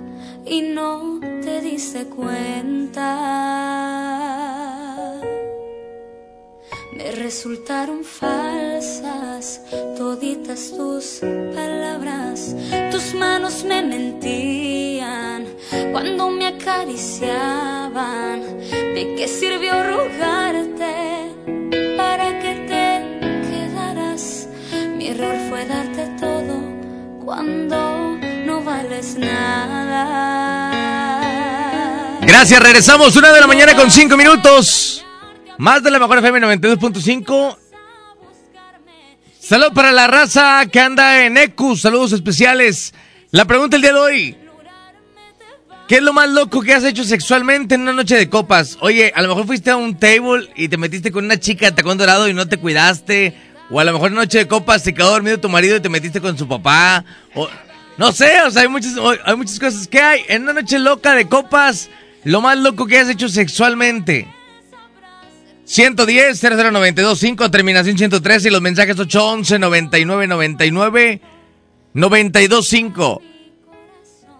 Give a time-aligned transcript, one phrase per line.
[0.46, 3.10] y no te diste cuenta.
[6.96, 9.62] Me resultaron falsas
[9.98, 11.22] toditas tus
[11.56, 12.56] palabras.
[12.92, 15.46] Tus manos me mentían
[15.92, 18.42] cuando me acariciaban.
[18.70, 21.34] ¿De qué sirvió rogarte
[21.98, 23.20] para que te
[23.50, 24.48] quedaras?
[24.96, 26.62] Mi error fue darte todo
[27.26, 27.93] cuando
[32.22, 35.06] Gracias, regresamos una de la mañana con cinco minutos.
[35.58, 37.58] Más de la mejor FM 92.5.
[39.40, 41.78] Salud para la raza que anda en ECU.
[41.78, 42.94] Saludos especiales.
[43.32, 44.38] La pregunta el día de hoy.
[45.88, 48.78] ¿Qué es lo más loco que has hecho sexualmente en una noche de copas?
[48.82, 51.74] Oye, a lo mejor fuiste a un table y te metiste con una chica de
[51.74, 53.36] tacón dorado y no te cuidaste.
[53.70, 55.90] O a lo mejor en noche de copas se quedó dormido tu marido y te
[55.90, 57.04] metiste con su papá.
[57.36, 57.50] O,
[57.98, 58.94] no sé, o sea, hay muchas,
[59.26, 59.88] hay muchas cosas.
[59.88, 60.22] ¿Qué hay?
[60.28, 61.90] En una noche loca de copas,
[62.24, 64.28] lo más loco que has hecho sexualmente.
[65.66, 71.22] 110 00925 terminación 113 y los mensajes 811 99 99
[71.94, 73.22] 925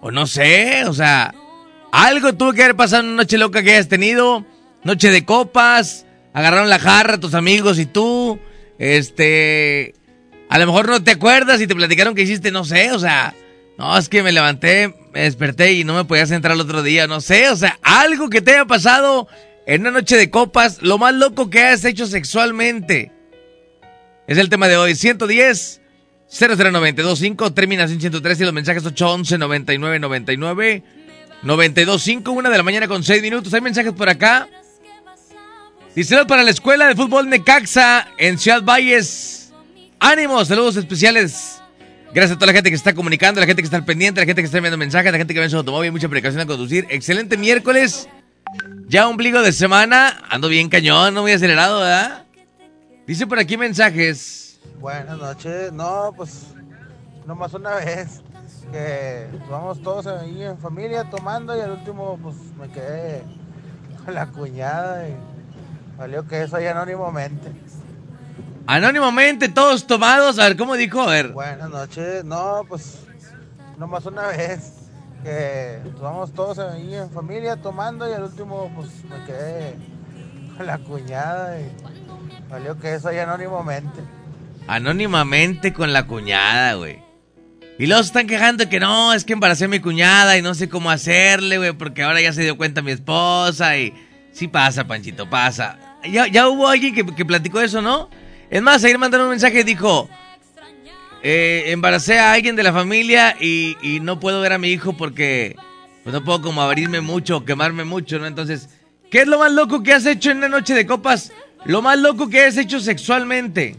[0.02, 1.34] o no sé, o sea,
[1.94, 4.46] algo tuvo que haber pasado en una noche loca que hayas tenido,
[4.84, 8.38] noche de copas, agarraron la jarra tus amigos y tú,
[8.80, 9.94] este,
[10.50, 13.34] a lo mejor no te acuerdas y te platicaron que hiciste, no sé, o sea,
[13.78, 17.08] no, es que me levanté, me desperté y no me podías entrar el otro día,
[17.08, 19.28] no sé, o sea, algo que te haya pasado
[19.66, 23.12] en una noche de copas, lo más loco que hayas hecho sexualmente.
[24.28, 25.82] Es el tema de hoy, 110
[26.30, 30.84] 00925, terminación 113 y los mensajes 811 99 99
[31.44, 33.54] 925, una de la mañana con 6 minutos.
[33.54, 34.48] Hay mensajes por acá.
[35.96, 39.52] Dice para la escuela de fútbol Necaxa en Ciudad Valles.
[40.00, 41.62] Ánimo, saludos especiales.
[42.14, 44.28] Gracias a toda la gente que está comunicando, la gente que está al pendiente, la
[44.28, 46.48] gente que está enviando mensajes, la gente que va en su automóvil, mucha precaución al
[46.48, 46.86] conducir.
[46.90, 48.08] Excelente miércoles.
[48.88, 50.22] Ya ombligo de semana.
[50.30, 52.26] Ando bien cañón, no muy acelerado, ¿verdad?
[53.08, 54.60] Dice por aquí mensajes.
[54.80, 55.72] Buenas noches.
[55.74, 56.50] No, pues
[57.26, 58.22] nomás una vez
[58.72, 63.24] que vamos todos ahí en familia tomando y al último pues me quedé
[64.06, 65.16] con la cuñada y
[65.98, 67.52] valió que eso ahí anónimamente.
[68.66, 70.40] Anónimamente, todos tomados.
[70.40, 71.02] A ver, ¿cómo dijo?
[71.02, 71.30] A ver.
[71.30, 72.24] Buenas noches.
[72.24, 73.00] No, pues
[73.78, 74.74] nomás una vez
[75.24, 79.76] que vamos todos ahí en familia tomando y al último pues me quedé
[80.56, 81.72] con la cuñada y
[82.50, 84.02] valió que eso ahí anónimamente.
[84.68, 87.02] Anónimamente con la cuñada, güey.
[87.80, 90.54] Y luego se están quejando que no, es que embaracé a mi cuñada y no
[90.54, 93.94] sé cómo hacerle, güey, porque ahora ya se dio cuenta mi esposa y...
[94.32, 95.78] Sí pasa, Panchito, pasa.
[96.10, 98.10] Ya, ya hubo alguien que, que platicó eso, ¿no?
[98.54, 100.08] Es más, ayer mandaron un mensaje y dijo...
[101.26, 104.92] Eh, embaracé a alguien de la familia y, y, no puedo ver a mi hijo
[104.92, 105.56] porque
[106.04, 108.28] pues no puedo como abrirme mucho, quemarme mucho, ¿no?
[108.28, 108.68] Entonces,
[109.10, 111.32] ¿qué es lo más loco que has hecho en una noche de copas?
[111.64, 113.78] Lo más loco que has hecho sexualmente.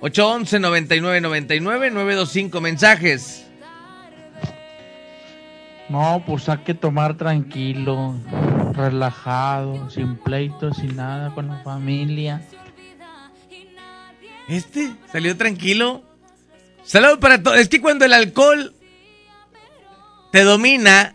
[0.00, 3.46] 811 99 99 925 mensajes.
[5.88, 8.14] No, pues hay que tomar tranquilo,
[8.74, 12.42] relajado, sin pleitos, sin nada, con la familia.
[14.50, 14.90] ¿Este?
[15.12, 16.02] ¿Salió tranquilo?
[16.84, 17.56] Saludos para todos.
[17.58, 18.74] Es que cuando el alcohol
[20.32, 21.14] te domina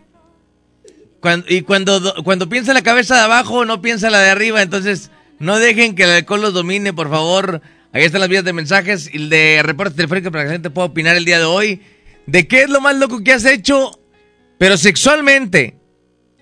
[1.48, 5.60] y cuando, cuando piensa la cabeza de abajo, no piensa la de arriba, entonces No
[5.60, 7.62] dejen que el alcohol los domine, por favor.
[7.92, 10.88] Ahí están las vías de mensajes y de reporte telefónico para que la gente pueda
[10.88, 11.82] opinar el día de hoy.
[12.26, 14.00] ¿De qué es lo más loco que has hecho?
[14.58, 15.78] Pero sexualmente.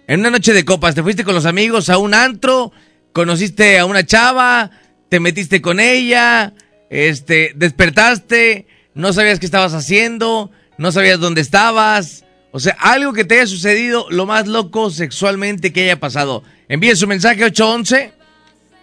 [0.05, 2.71] En una noche de copas, te fuiste con los amigos a un antro,
[3.13, 4.69] conociste a una chava,
[5.09, 6.53] te metiste con ella,
[6.93, 12.23] este, despertaste, no sabías qué estabas haciendo, no sabías dónde estabas.
[12.51, 16.43] O sea, algo que te haya sucedido, lo más loco sexualmente que haya pasado.
[16.69, 18.13] Envíe su mensaje 811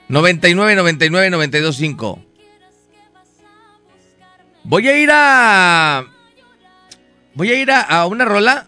[0.09, 2.25] 99 99 925.
[4.65, 6.07] Voy a ir a.
[7.35, 8.67] Voy a ir a, a una rola.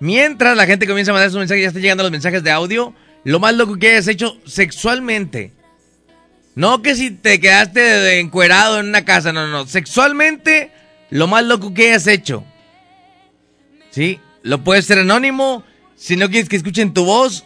[0.00, 2.94] Mientras la gente comienza a mandar sus mensajes, ya están llegando los mensajes de audio.
[3.24, 5.52] Lo más loco que hayas hecho sexualmente.
[6.54, 9.66] No que si te quedaste encuerado en una casa, no, no.
[9.66, 10.72] Sexualmente,
[11.10, 12.44] lo más loco que hayas hecho.
[13.90, 14.20] ¿Sí?
[14.42, 15.64] Lo puedes ser anónimo.
[15.96, 17.44] Si no quieres que escuchen tu voz,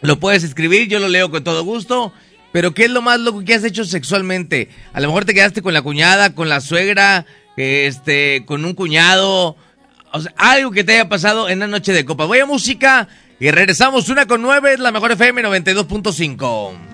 [0.00, 0.88] lo puedes escribir.
[0.88, 2.12] Yo lo leo con todo gusto.
[2.52, 4.68] Pero ¿qué es lo más loco que has hecho sexualmente?
[4.92, 7.24] A lo mejor te quedaste con la cuñada, con la suegra,
[7.56, 9.56] este, con un cuñado.
[10.12, 12.24] O sea, algo que te haya pasado en la noche de copa.
[12.24, 14.08] Voy a música y regresamos.
[14.08, 16.89] Una con nueve, la mejor FM 92.5.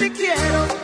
[0.00, 0.79] te quiero.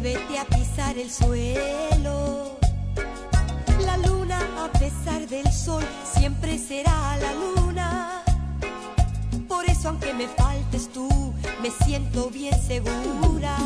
[0.00, 2.58] Vuélvete a pisar el suelo.
[3.84, 8.22] La luna, a pesar del sol, siempre será la luna.
[9.48, 11.08] Por eso, aunque me faltes tú,
[11.62, 13.56] me siento bien segura.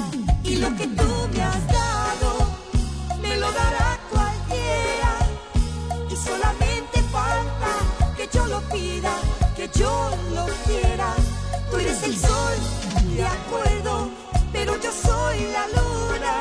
[0.42, 2.30] Y lo que tú me has dado,
[3.22, 5.12] me lo dará cualquiera.
[6.10, 7.70] Y solamente falta
[8.16, 9.14] que yo lo pida,
[9.56, 11.14] que yo lo quiera.
[11.70, 12.56] Tú eres el sol,
[13.14, 14.10] de acuerdo,
[14.54, 16.32] pero yo soy la luna.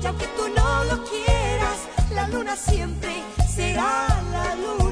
[0.00, 1.78] Y aunque tú no lo quieras,
[2.12, 3.12] la luna siempre
[3.48, 4.83] será la luna.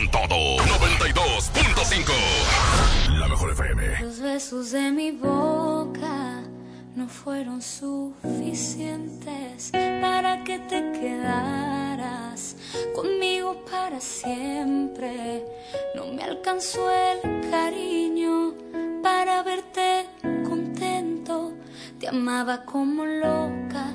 [0.00, 0.56] Con todo.
[0.56, 3.18] 92.5.
[3.18, 4.00] La mejor FM.
[4.00, 6.42] Los besos de mi boca
[6.96, 12.56] no fueron suficientes para que te quedaras
[12.94, 15.44] conmigo para siempre.
[15.94, 18.54] No me alcanzó el cariño
[19.02, 20.06] para verte
[20.48, 21.52] contento.
[21.98, 23.92] Te amaba como loca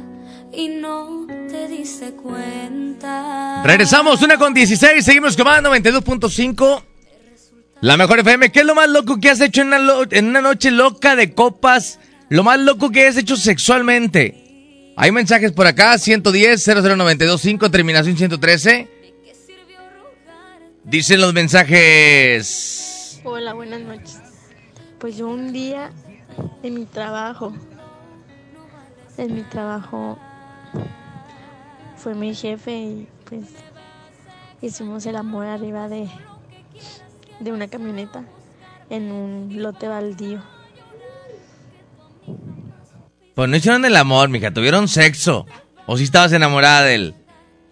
[0.53, 3.61] y no te diste cuenta.
[3.65, 6.83] Regresamos, una con 16, seguimos con más 92.5.
[7.81, 10.27] La mejor FM, ¿qué es lo más loco que has hecho en una, lo- en
[10.27, 11.99] una noche loca de copas?
[12.29, 14.93] Lo más loco que has hecho sexualmente.
[14.97, 18.89] Hay mensajes por acá, 110 00925 terminación 113.
[20.85, 23.19] Dicen los mensajes.
[23.23, 24.19] Hola, buenas noches.
[24.99, 25.91] Pues yo un día
[26.63, 27.53] en mi trabajo,
[29.17, 30.17] en mi trabajo
[32.05, 33.45] fue mi jefe y pues
[34.61, 36.07] hicimos el amor arriba de,
[37.39, 38.23] de una camioneta
[38.91, 40.39] en un lote baldío.
[43.33, 45.47] Pues no hicieron el amor, mija, tuvieron sexo.
[45.87, 47.15] O si estabas enamorada de él.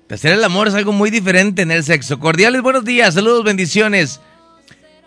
[0.10, 2.20] Hacer el amor es algo muy diferente en el sexo.
[2.20, 4.20] Cordiales buenos días, saludos, bendiciones.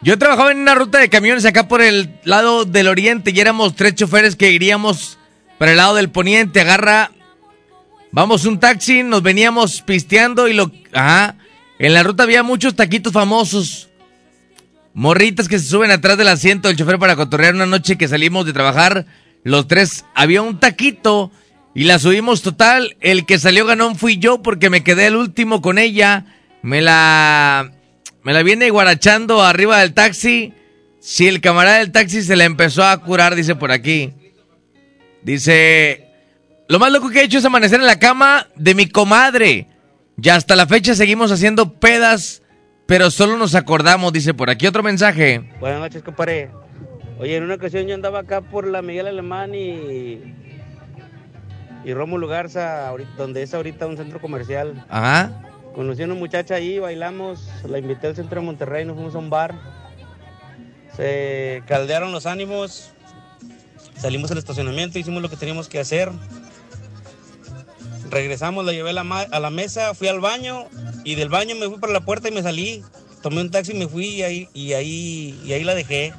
[0.02, 3.74] Yo trabajaba en una ruta de camiones acá por el lado del oriente y éramos
[3.74, 5.18] tres choferes que iríamos
[5.58, 6.60] para el lado del poniente.
[6.60, 7.10] Agarra,
[8.16, 10.72] vamos un taxi, nos veníamos pisteando y lo...
[10.94, 11.36] Ajá.
[11.78, 13.90] En la ruta había muchos taquitos famosos.
[14.94, 18.46] Morritas que se suben atrás del asiento del chofer para cotorrear una noche que salimos
[18.46, 19.04] de trabajar.
[19.44, 21.30] Los tres había un taquito
[21.74, 22.96] y la subimos total.
[23.00, 26.24] El que salió ganón fui yo porque me quedé el último con ella.
[26.62, 27.70] Me la
[28.24, 30.54] me la viene guarachando arriba del taxi.
[31.00, 34.14] Si el camarada del taxi se la empezó a curar, dice por aquí.
[35.22, 36.05] Dice,
[36.68, 39.68] lo más loco que he hecho es amanecer en la cama de mi comadre.
[40.16, 42.42] Ya hasta la fecha seguimos haciendo pedas,
[42.86, 45.48] pero solo nos acordamos, dice por aquí otro mensaje.
[45.60, 46.50] Buenas noches, compadre.
[47.18, 50.34] Oye, en una ocasión yo andaba acá por la Miguel Alemán y.
[51.84, 54.84] y Rómulo Garza, ahorita- donde es ahorita un centro comercial.
[54.88, 55.42] Ajá.
[55.74, 59.18] Conocí a una muchacha ahí, bailamos, la invité al centro de Monterrey, nos fuimos a
[59.18, 59.54] un bar.
[60.96, 62.92] Se caldearon los ánimos,
[63.96, 66.10] salimos al estacionamiento, hicimos lo que teníamos que hacer.
[68.10, 70.66] Regresamos, la llevé a la, ma- a la mesa, fui al baño
[71.04, 72.82] y del baño me fui para la puerta y me salí.
[73.22, 76.12] Tomé un taxi y me fui y ahí, y ahí, y ahí la dejé.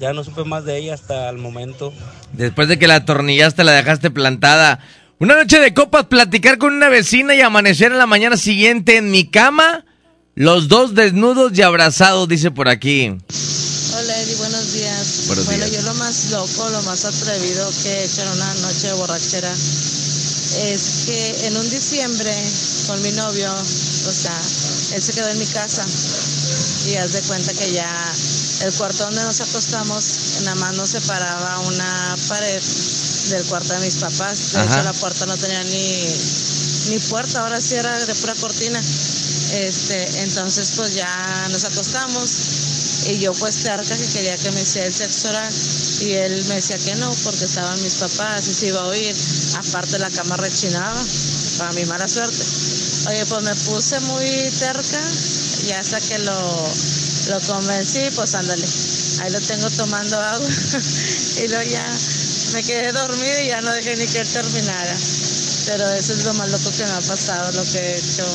[0.00, 1.92] Ya no supe más de ella hasta el momento.
[2.32, 4.78] Después de que la atornillaste, la dejaste plantada.
[5.18, 9.10] Una noche de copas, platicar con una vecina y amanecer en la mañana siguiente en
[9.10, 9.84] mi cama.
[10.34, 13.08] Los dos desnudos y abrazados, dice por aquí.
[13.08, 15.24] Hola Eddie, buenos días.
[15.28, 15.82] Buenos bueno, días.
[15.82, 19.54] yo lo más loco, lo más atrevido que he hecho en una noche de borrachera
[20.54, 22.32] es que en un diciembre
[22.86, 24.40] con mi novio, o sea,
[24.92, 25.84] él se quedó en mi casa
[26.86, 28.14] y haz de cuenta que ya
[28.62, 32.62] el cuarto donde nos acostamos, nada más nos separaba una pared
[33.30, 34.52] del cuarto de mis papás.
[34.52, 34.74] De Ajá.
[34.74, 36.06] hecho, la puerta no tenía ni,
[36.90, 38.80] ni puerta, ahora sí era de pura cortina.
[39.52, 42.30] Este, entonces pues ya nos acostamos
[43.08, 45.52] y yo pues terca que quería que me hiciera el sexo oral
[46.00, 49.14] y él me decía que no porque estaban mis papás y se iba a oír.
[49.56, 51.02] Aparte la cama rechinaba,
[51.58, 52.42] para mi mala suerte.
[53.08, 55.00] Oye, pues me puse muy terca
[55.66, 56.68] y hasta que lo,
[57.28, 58.66] lo convencí, pues ándale.
[59.20, 60.48] Ahí lo tengo tomando agua
[61.44, 61.86] y luego ya
[62.52, 64.96] me quedé dormida y ya no dejé ni que él terminara.
[65.66, 68.26] Pero eso es lo más loco que me ha pasado, lo que he hecho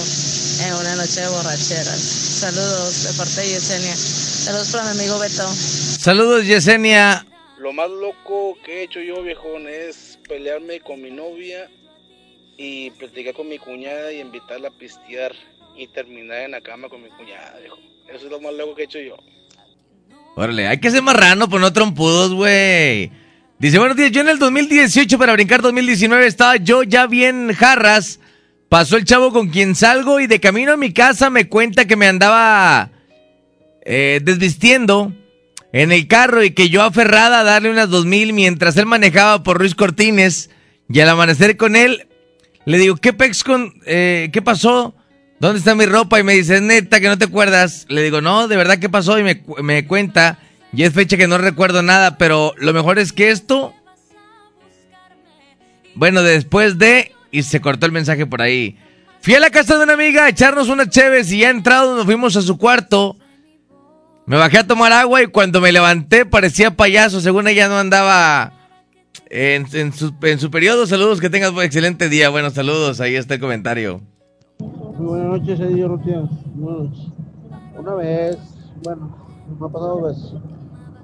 [0.61, 2.01] en una noche de borracheras.
[2.39, 3.95] Saludos de parte de Yesenia.
[4.41, 5.47] Saludos para mi amigo Beto.
[5.53, 7.23] Saludos, Yesenia.
[7.59, 11.69] Lo más loco que he hecho yo, viejón, es pelearme con mi novia
[12.57, 15.33] y platicar con mi cuñada y invitarla a pistear
[15.77, 17.77] y terminar en la cama con mi cuñada, viejo.
[18.11, 19.15] Eso es lo más loco que he hecho yo.
[20.35, 23.11] Órale, hay que ser marrano, pues no trompudos, güey.
[23.59, 28.19] Dice, buenos días, yo en el 2018 para brincar 2019 estaba yo ya bien jarras.
[28.69, 31.95] Pasó el chavo con quien salgo y de camino a mi casa me cuenta que
[31.95, 32.89] me andaba
[33.85, 35.13] eh, desvistiendo
[35.73, 39.43] en el carro y que yo aferrada a darle unas dos mil mientras él manejaba
[39.43, 40.49] por Ruiz Cortines
[40.89, 42.07] y al amanecer con él
[42.65, 44.93] le digo, ¿qué pex con, eh, qué pasó?
[45.39, 46.19] ¿Dónde está mi ropa?
[46.19, 47.85] Y me dice, "¿Es neta que no te acuerdas.
[47.89, 49.17] Le digo, no, de verdad, ¿qué pasó?
[49.17, 50.37] Y me, me cuenta.
[50.71, 53.73] Y es fecha que no recuerdo nada, pero lo mejor es que esto...
[55.95, 57.11] Bueno, después de...
[57.31, 58.77] Y se cortó el mensaje por ahí.
[59.21, 62.05] Fui a la casa de una amiga a echarnos unas cheves y ya entrado nos
[62.05, 63.17] fuimos a su cuarto.
[64.31, 67.19] Me bajé a tomar agua y cuando me levanté parecía payaso.
[67.19, 68.53] Según ella no andaba
[69.29, 70.87] en, en su, en su periodo.
[70.87, 72.29] Saludos, que tengas un excelente día.
[72.29, 73.99] Buenos saludos, ahí está el comentario.
[74.59, 76.21] Muy buenas noches, Eddie Rutia.
[76.55, 77.07] Buenas noches.
[77.77, 78.37] Una vez,
[78.81, 79.17] bueno,
[79.59, 80.41] me ha pasado dos veces.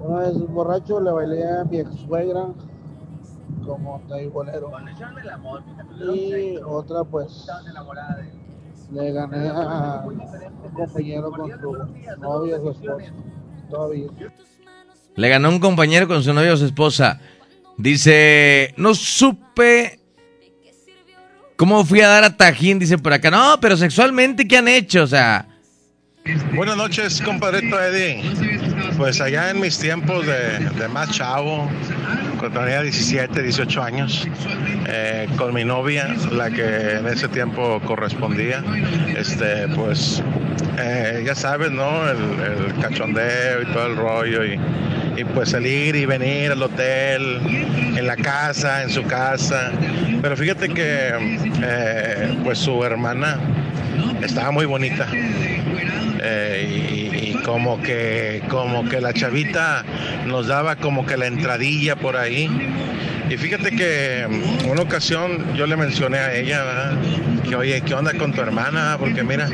[0.00, 2.46] Una vez borracho le bailé a mi ex suegra
[3.66, 4.72] como taibolero.
[6.14, 7.46] Y otra, pues,
[8.92, 13.12] le gané a un compañero con su novia, su esposa.
[13.70, 14.06] Todavía.
[15.16, 17.20] Le ganó un compañero con su novia o su esposa.
[17.76, 20.00] Dice, no supe
[21.56, 23.30] cómo fui a dar a Tajín, dice por acá.
[23.30, 25.02] No, pero sexualmente, ¿qué han hecho?
[25.02, 25.46] O sea,
[26.54, 28.22] Buenas noches, compadrito Eddie.
[28.96, 31.68] Pues allá en mis tiempos de, de más chavo,
[32.38, 34.26] cuando tenía 17, 18 años,
[34.86, 38.62] eh, con mi novia, la que en ese tiempo correspondía,
[39.16, 40.22] este, pues
[40.78, 42.08] eh, ya sabes, ¿no?
[42.08, 44.58] El, cachondeo y todo el rollo y,
[45.16, 47.40] y pues el ir y venir al hotel,
[47.96, 49.72] en la casa, en su casa.
[50.22, 51.10] Pero fíjate que
[51.62, 53.38] eh, pues su hermana
[54.22, 55.06] estaba muy bonita.
[56.60, 57.08] Y,
[57.44, 58.42] como que
[58.88, 59.84] que la chavita
[60.26, 62.48] nos daba como que la entradilla por ahí.
[63.30, 66.92] Y fíjate que mm, una ocasión yo le mencioné a ella
[67.48, 69.48] que oye qué onda con tu hermana porque mira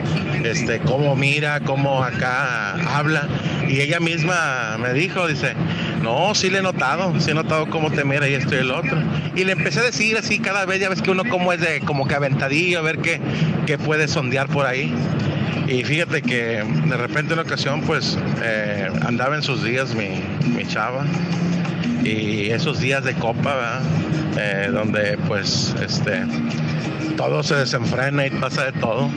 [0.45, 3.29] este cómo mira cómo acá habla
[3.69, 5.55] y ella misma me dijo dice
[6.03, 8.71] no sí le he notado sí he notado cómo te mira y esto y el
[8.73, 8.97] otro
[9.37, 11.81] y le empecé a decir así cada vez ya ves que uno como es de
[11.81, 13.21] como que aventadillo a ver qué
[13.67, 14.93] qué puede sondear por ahí
[15.69, 20.23] y fíjate que de repente en una ocasión pues eh, andaba en sus días mi,
[20.55, 21.05] mi chava
[22.05, 23.81] y esos días de copa.
[24.37, 26.25] Eh, donde pues este
[27.17, 29.09] todo se desenfrena y pasa de todo.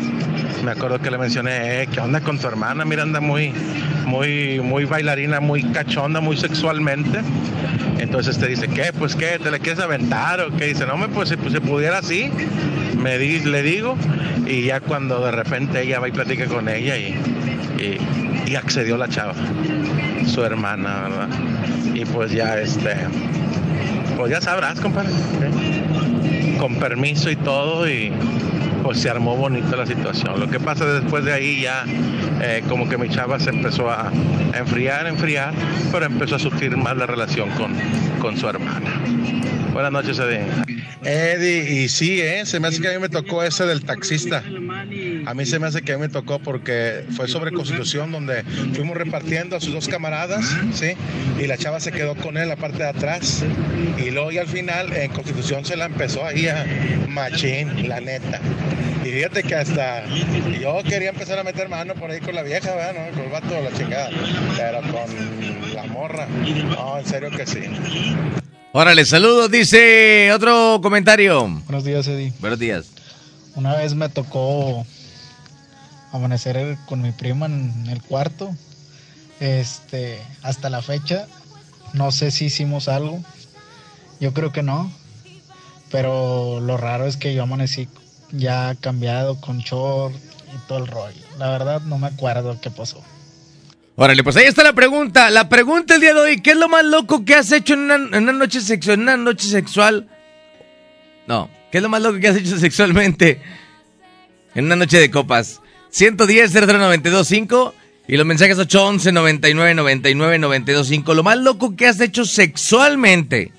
[0.64, 2.86] Me acuerdo que le mencioné, eh, ¿qué onda con tu hermana?
[2.86, 3.52] Mira, anda muy,
[4.06, 7.22] muy, muy bailarina, muy cachonda, muy sexualmente.
[8.00, 8.92] Entonces te dice, ¿qué?
[8.98, 10.40] Pues qué, ¿te le quieres aventar?
[10.42, 12.30] O qué dice, no, me, pues pues, si pudiera así,
[12.98, 13.98] me di, le digo.
[14.46, 17.16] Y ya cuando de repente ella va y platica con ella y,
[18.48, 19.34] y, accedió la chava,
[20.26, 21.30] su hermana, ¿verdad?
[21.94, 22.96] Y pues ya este,
[24.16, 25.10] pues ya sabrás, compadre.
[26.60, 28.12] Con permiso y todo y
[28.88, 30.40] pues se armó bonito la situación.
[30.40, 31.84] Lo que pasa después de ahí ya
[32.42, 34.14] eh, como que mi chava se empezó a,
[34.54, 35.54] enfriar, enfriar,
[35.92, 37.74] pero empezó a sufrir más la relación con,
[38.22, 38.90] con su hermana.
[39.74, 40.46] Buenas noches, Eddie.
[41.04, 42.46] Eddie, y sí, ¿eh?
[42.46, 44.42] se me hace que a mí me tocó ese del taxista.
[45.28, 48.44] A mí se me hace que a mí me tocó porque fue sobre Constitución donde
[48.74, 50.94] fuimos repartiendo a sus dos camaradas, ¿sí?
[51.38, 53.44] Y la chava se quedó con él en la parte de atrás.
[53.98, 56.66] Y luego y al final en Constitución se la empezó ahí a
[57.10, 58.40] machín, la neta.
[59.04, 60.06] Y fíjate que hasta
[60.62, 62.94] yo quería empezar a meter mano por ahí con la vieja, ¿verdad?
[62.94, 63.14] ¿no?
[63.14, 64.10] Con el vato, la chingada.
[64.56, 66.26] Pero con la morra.
[66.70, 67.64] No, en serio que sí.
[68.72, 71.50] Órale, saludos, dice otro comentario.
[71.66, 72.32] Buenos días, Eddie.
[72.40, 72.86] Buenos días.
[73.56, 74.86] Una vez me tocó
[76.12, 78.56] amanecer con mi prima en el cuarto.
[79.40, 81.28] Este, hasta la fecha,
[81.94, 83.22] no sé si hicimos algo.
[84.20, 84.92] Yo creo que no.
[85.92, 87.88] Pero lo raro es que yo amanecí
[88.32, 90.16] ya cambiado con short
[90.54, 91.22] y todo el rollo.
[91.38, 93.02] La verdad no me acuerdo qué pasó.
[93.96, 95.30] Órale, pues ahí está la pregunta.
[95.30, 97.80] La pregunta el día de hoy, ¿qué es lo más loco que has hecho en
[97.82, 98.96] una, en una noche sexual?
[98.96, 100.08] En una noche sexual.
[101.26, 103.42] No, ¿qué es lo más loco que has hecho sexualmente?
[104.54, 105.62] En una noche de copas.
[105.90, 107.74] 110 00925
[108.08, 111.14] y los mensajes 811 99 99 925.
[111.14, 113.52] Lo más loco que has hecho sexualmente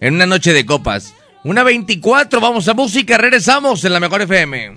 [0.00, 1.14] en una noche de copas.
[1.44, 4.74] Una 24, vamos a música, regresamos en la mejor FM.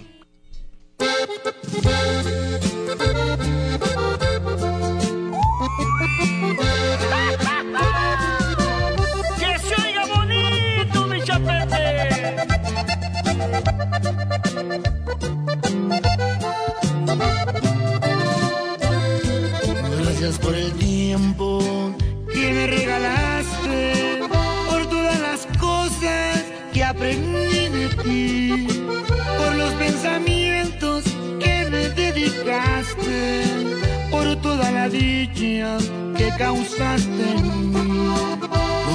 [36.17, 38.09] Que causaste en mí.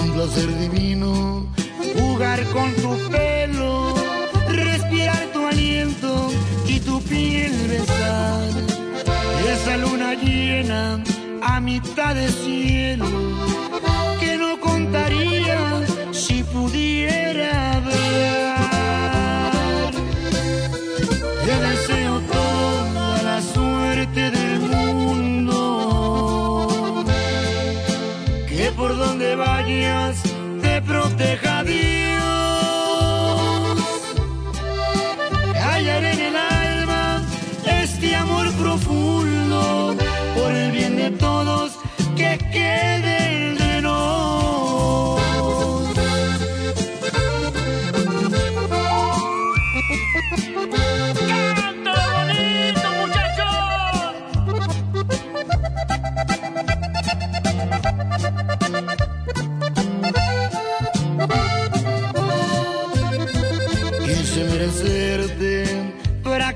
[0.00, 1.46] Un placer divino
[1.96, 3.94] jugar con tu pelo,
[4.48, 6.30] respirar tu aliento
[6.66, 8.50] y tu piel besar.
[9.52, 11.02] Esa luna llena
[11.42, 13.06] a mitad de cielo
[14.20, 15.59] que no contaría
[16.12, 17.79] si pudiera
[29.30, 30.22] donde vayas
[30.60, 31.80] te proteja Dios.
[35.54, 37.22] Hallaré en el alma
[37.64, 39.94] este amor profundo
[40.34, 41.78] por el bien de todos
[42.16, 43.29] que quede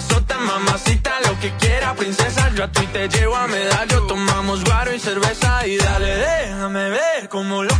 [0.00, 2.50] mamá, mazota, mamacita, lo que quiera, princesa.
[2.54, 7.28] Yo a ti te llevo a medallo, tomamos guaro y cerveza y dale, déjame ver
[7.28, 7.74] cómo lo,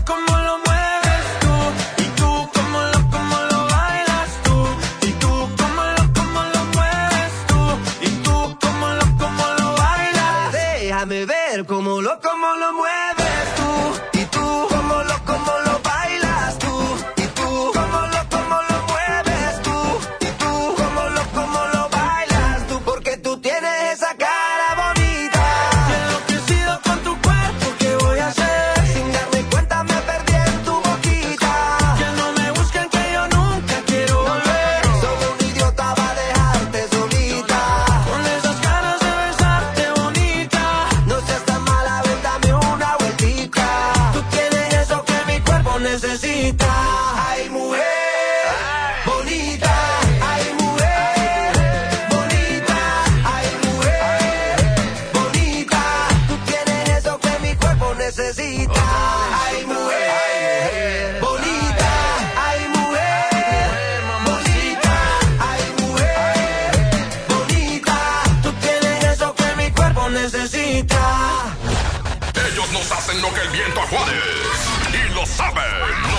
[72.93, 74.69] hacen lo que el viento a Juárez.
[74.93, 75.65] Y lo saben.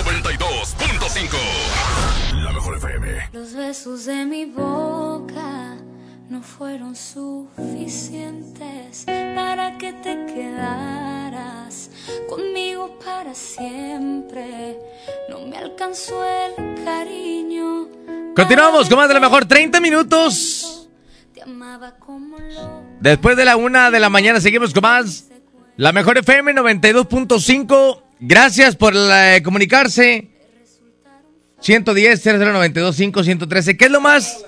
[0.04, 2.42] 92.5.
[2.42, 3.28] La mejor FM.
[3.32, 5.76] Los besos de mi boca
[6.28, 11.90] no fueron suficientes para que te quedaras
[12.28, 14.78] conmigo para siempre.
[15.28, 16.54] No me alcanzó el
[16.84, 17.86] cariño.
[18.34, 20.88] Continuamos con más de la mejor 30 minutos.
[21.34, 25.26] Te amaba como lo Después de la una de la mañana seguimos con más.
[25.76, 28.02] La mejor FM 92.5.
[28.20, 30.28] Gracias por eh, comunicarse.
[31.60, 33.76] 110 00925 113.
[33.76, 34.44] ¿Qué es lo más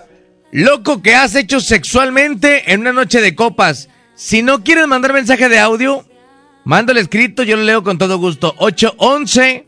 [0.53, 3.89] loco que has hecho sexualmente en una noche de copas?
[4.15, 6.05] Si no quieres mandar mensaje de audio,
[6.65, 8.55] mándale escrito, yo lo leo con todo gusto.
[8.59, 9.67] 811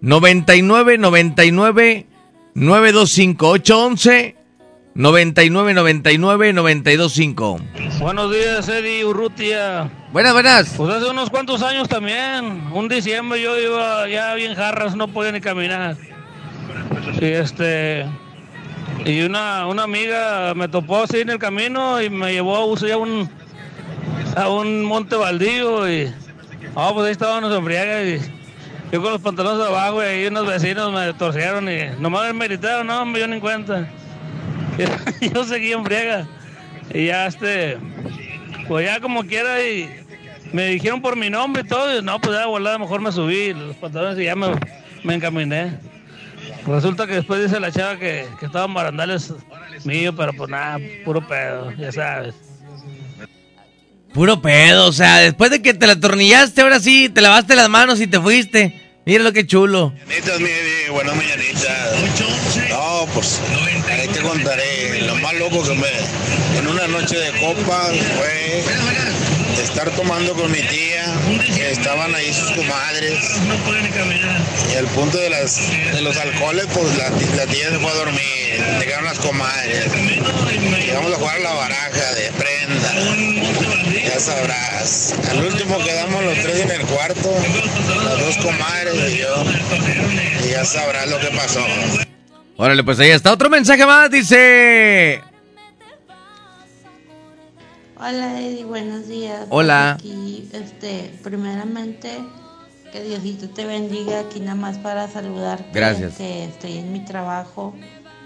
[0.00, 2.06] 99 99
[2.54, 4.43] 925 811
[4.94, 7.58] 99 99 925
[7.98, 9.90] Buenos días, Eddie Urrutia.
[10.12, 10.74] Buenas, buenas.
[10.76, 15.32] Pues hace unos cuantos años también, un diciembre yo iba ya bien jarras, no podía
[15.32, 15.96] ni caminar.
[17.20, 18.06] Y este
[19.04, 22.78] y una, una amiga me topó así en el camino y me llevó a un-
[22.92, 23.30] a un
[24.36, 26.12] a un monte baldío y
[26.76, 28.20] ah, pues ahí estábamos en y
[28.92, 32.86] yo con los pantalones abajo y ahí unos vecinos me torcieron y nomás me gritaron,
[32.86, 33.88] no, yo ni en cuenta.
[35.34, 36.26] Yo seguí en friega.
[36.92, 37.78] Y ya este,
[38.68, 39.88] pues ya como quiera y
[40.52, 43.52] me dijeron por mi nombre y todo, y no, pues ya volada, mejor me subí
[43.54, 44.48] los pantalones y ya me,
[45.02, 45.78] me encaminé.
[46.66, 49.32] Resulta que después dice la chava que, que estaban barandales
[49.84, 52.34] mío, pero pues nada, puro pedo, ya sabes.
[54.12, 57.68] Puro pedo, o sea, después de que te la atornillaste, ahora sí, te lavaste las
[57.68, 58.83] manos y te fuiste.
[59.06, 59.92] Mira lo que chulo.
[60.06, 60.48] Mañanitas, mi
[60.90, 61.92] buenas mañanitas.
[62.70, 63.38] No, pues
[63.90, 65.02] ahí te contaré.
[65.02, 65.88] Lo más loco que me.
[66.58, 68.64] En una noche de copas fue
[69.62, 71.04] estar tomando con mi tía.
[71.70, 73.18] Estaban ahí sus comadres.
[74.72, 77.94] Y al punto de, las, de los alcoholes, pues la, la tía se fue a
[77.94, 78.64] dormir.
[78.80, 79.84] Llegaron las comadres.
[80.80, 83.83] Llegamos a jugar la baraja de prenda.
[84.04, 85.14] Ya sabrás.
[85.30, 87.30] Al último quedamos los tres en el cuarto.
[88.04, 90.46] Las dos comadres y yo.
[90.46, 91.60] Y ya sabrás lo que pasó.
[92.56, 95.22] Órale, pues ahí está otro mensaje más, dice...
[97.96, 99.46] Hola Eddie, buenos días.
[99.48, 99.92] Hola.
[99.92, 102.10] Aquí, este, primeramente,
[102.92, 105.70] que Diosito te bendiga aquí nada más para saludarte.
[105.72, 106.12] Gracias.
[106.12, 107.74] Este, estoy en mi trabajo,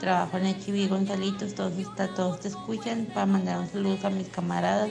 [0.00, 4.28] trabajo en HB Gonzalitos, todos, está, todos te escuchan para mandar un saludo a mis
[4.28, 4.90] camaradas.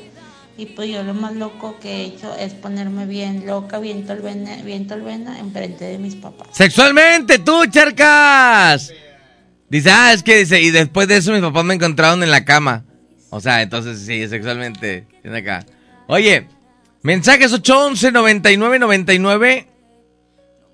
[0.57, 4.55] Y pues yo lo más loco que he hecho es ponerme bien loca, bien tolvena,
[4.63, 6.47] bien tolvena enfrente de mis papás.
[6.51, 8.91] Sexualmente, tú, charcas.
[9.69, 12.43] Dice, ah, es que dice, y después de eso mis papás me encontraron en la
[12.43, 12.85] cama.
[13.29, 15.05] O sea, entonces sí, sexualmente.
[15.21, 15.63] Viene acá.
[16.07, 16.47] Oye,
[17.03, 19.67] mensajes 811 99 99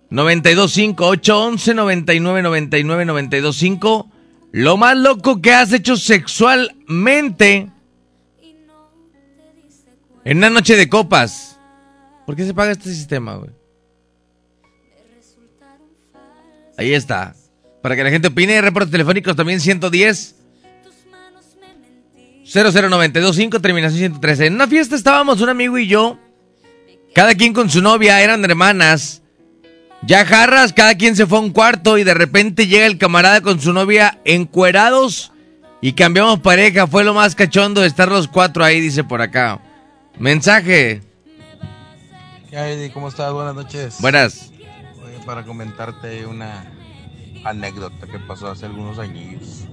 [0.09, 4.11] 925 811 99 99 925
[4.51, 7.72] Lo más loco que has hecho sexualmente
[10.25, 11.59] en una noche de copas.
[12.25, 13.51] ¿Por qué se paga este sistema, güey?
[16.77, 17.35] Ahí está.
[17.81, 20.35] Para que la gente opine, reportes telefónicos también 110
[22.45, 24.47] 00925, terminación 113.
[24.47, 26.19] En una fiesta estábamos un amigo y yo,
[27.15, 29.21] cada quien con su novia, eran hermanas.
[30.05, 33.39] Ya jarras, cada quien se fue a un cuarto y de repente llega el camarada
[33.39, 35.31] con su novia encuerados
[35.79, 36.87] y cambiamos pareja.
[36.87, 39.61] Fue lo más cachondo de estar los cuatro ahí, dice por acá.
[40.19, 41.01] Mensaje.
[42.49, 42.93] ¿Qué hay, Eddie?
[42.93, 43.33] ¿Cómo estás?
[43.33, 43.97] Buenas noches.
[43.99, 44.51] Buenas.
[45.03, 46.65] Oye, para comentarte una
[47.43, 49.65] anécdota que pasó hace algunos años.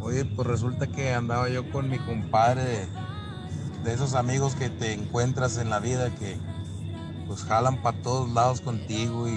[0.00, 2.86] Oye, pues resulta que andaba yo con mi compadre de,
[3.84, 6.36] de esos amigos que te encuentras en la vida que
[7.26, 9.32] pues jalan para todos lados contigo y,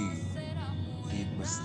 [1.11, 1.59] y, pues,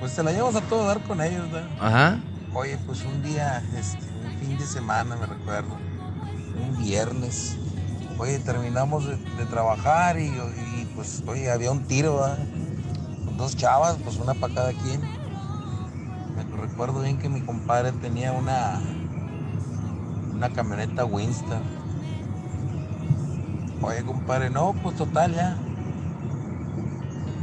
[0.00, 1.70] pues te la llevas a todo dar con ellos, ¿verdad?
[1.80, 2.20] Ajá.
[2.52, 5.76] Oye, pues un día, este, un fin de semana, me recuerdo,
[6.62, 7.56] un viernes.
[8.18, 9.16] Oye, terminamos de,
[9.50, 10.32] trabajar y,
[10.94, 12.38] pues, oye, había un tiro, ¿verdad?
[13.36, 15.02] Dos chavas, pues una para cada quien.
[16.34, 18.80] Me recuerdo bien que mi compadre tenía una,
[20.32, 21.62] una camioneta Winston.
[23.82, 25.56] Oye, compadre, no, pues total ya.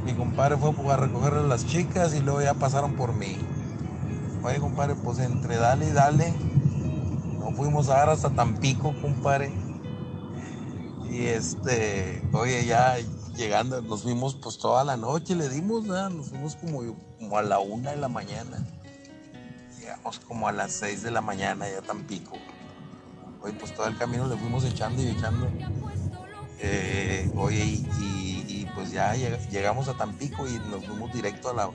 [0.04, 3.38] mi compadre fue a recoger a las chicas y luego ya pasaron por mí.
[4.44, 6.34] Oye, compadre, pues entre dale y dale,
[7.40, 9.63] nos fuimos a dar hasta Tampico, compadre.
[11.14, 12.98] Y este, oye, ya
[13.36, 16.10] llegando, nos fuimos pues toda la noche, le dimos, ¿verdad?
[16.10, 16.82] nos fuimos como,
[17.20, 18.58] como a la una de la mañana.
[19.80, 22.34] Llegamos como a las seis de la mañana ya a Tampico.
[23.42, 25.48] Oye, pues todo el camino le fuimos echando y echando.
[26.60, 31.70] Eh, oye, y, pues ya lleg- llegamos a Tampico y nos fuimos directo a la,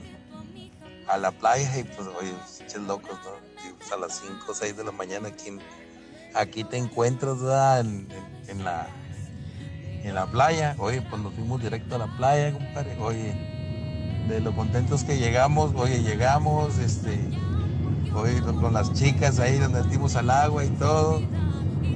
[1.07, 3.95] a la playa y pues, oye, pinches locos, ¿no?
[3.95, 5.57] A las 5 o 6 de la mañana aquí,
[6.33, 7.37] aquí te encuentras,
[7.79, 8.07] en-
[8.47, 8.87] en la,
[10.03, 10.75] en la playa.
[10.77, 12.97] Oye, pues nos fuimos directo a la playa, compadre.
[12.99, 13.33] Oye,
[14.27, 17.19] de lo contentos que llegamos, oye, llegamos, este,
[18.13, 21.21] oye, con las chicas ahí donde metimos al agua y todo.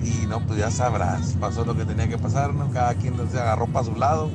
[0.04, 2.70] Y no, pues ya sabrás, pasó lo que tenía que pasar, ¿no?
[2.72, 4.30] Cada quien se agarró para su lado.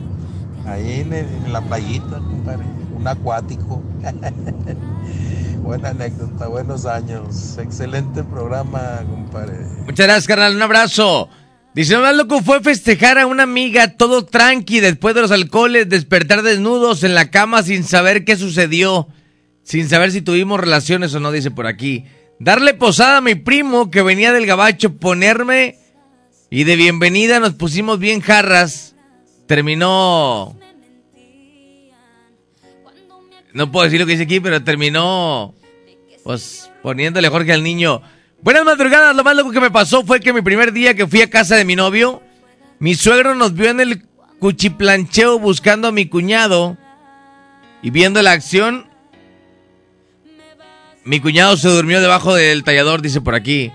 [0.66, 2.64] Ahí en, en la playita, compadre.
[2.94, 3.82] Un acuático.
[5.62, 7.58] Buena anécdota, buenos años.
[7.58, 9.66] Excelente programa, compadre.
[9.84, 10.56] Muchas gracias, carnal.
[10.56, 11.28] Un abrazo.
[11.74, 15.88] Dice, lo más loco fue festejar a una amiga todo tranqui después de los alcoholes,
[15.88, 19.08] despertar desnudos en la cama sin saber qué sucedió,
[19.62, 22.06] sin saber si tuvimos relaciones o no, dice por aquí.
[22.40, 25.76] Darle posada a mi primo que venía del gabacho, ponerme
[26.50, 28.94] y de bienvenida nos pusimos bien jarras.
[29.46, 30.58] Terminó...
[33.52, 35.54] No puedo decir lo que dice aquí, pero terminó
[36.22, 38.02] pues poniéndole Jorge al niño.
[38.40, 41.20] Buenas madrugadas, lo más loco que me pasó fue que mi primer día que fui
[41.22, 42.22] a casa de mi novio,
[42.78, 44.06] mi suegro nos vio en el
[44.38, 46.76] cuchiplancheo buscando a mi cuñado
[47.82, 48.88] y viendo la acción,
[51.04, 53.72] mi cuñado se durmió debajo del tallador, dice por aquí.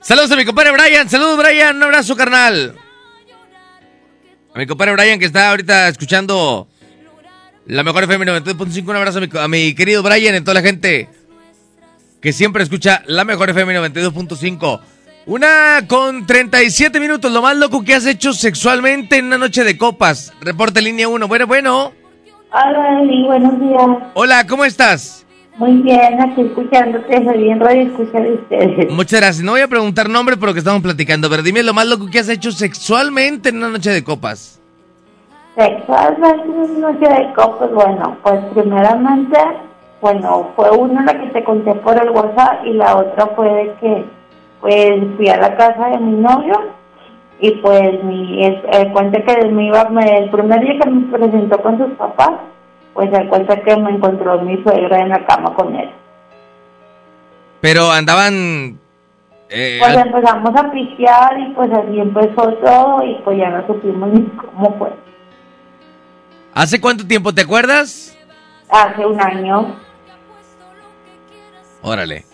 [0.00, 2.76] Saludos a mi compadre Brian, saludos Brian, un abrazo carnal.
[4.54, 6.68] A mi compadre Brian que está ahorita escuchando
[7.66, 10.62] la mejor FM 92.5, un abrazo a mi, a mi querido Brian y toda la
[10.62, 11.08] gente
[12.26, 14.80] que siempre escucha la mejor FM 92.5.
[15.26, 19.78] Una con 37 minutos, lo más loco que has hecho sexualmente en una noche de
[19.78, 20.32] copas.
[20.40, 21.28] Reporte línea 1.
[21.28, 21.92] Bueno, bueno.
[22.52, 24.10] Hola, Eli, buenos días.
[24.14, 25.24] Hola, ¿cómo estás?
[25.56, 28.90] Muy bien, aquí escuchándote, soy bien radio escucha de ustedes.
[28.90, 29.44] Muchas gracias.
[29.44, 32.08] No voy a preguntar nombre por lo que estamos platicando, pero dime lo más loco
[32.10, 34.60] que has hecho sexualmente en una noche de copas.
[35.56, 39.38] Sexualmente en una noche de copas, bueno, pues primeramente,
[40.00, 43.74] bueno, fue una la que te conté por el WhatsApp y la otra fue de
[43.80, 44.04] que,
[44.60, 46.54] pues, fui a la casa de mi novio
[47.40, 48.40] y pues mi,
[48.92, 52.30] cuenta que me iba, me- el primer día que me presentó con sus papás,
[52.94, 55.90] pues él cuenta que me encontró mi suegra en la cama con él.
[57.60, 58.78] Pero andaban...
[59.50, 64.08] eh, Pues empezamos a pistear y pues así empezó todo y pues ya no supimos
[64.10, 64.90] ni cómo fue.
[66.54, 68.16] ¿Hace cuánto tiempo te acuerdas?
[68.70, 69.76] Hace un año.
[71.82, 72.24] Órale.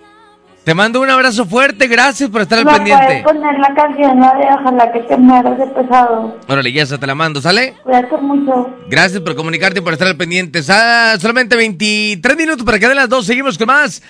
[0.65, 3.05] Te mando un abrazo fuerte, gracias por estar al ¿Me pendiente.
[3.05, 6.39] puedes poner la canción la de Ojalá que te mueras de pesado?
[6.47, 7.75] Órale, ya se te la mando, ¿sale?
[7.83, 8.71] Cuídate mucho.
[8.89, 10.63] Gracias por comunicarte y por estar al pendiente.
[10.63, 13.27] Sa- solamente 23 minutos para que den las dos.
[13.27, 14.03] Seguimos con más.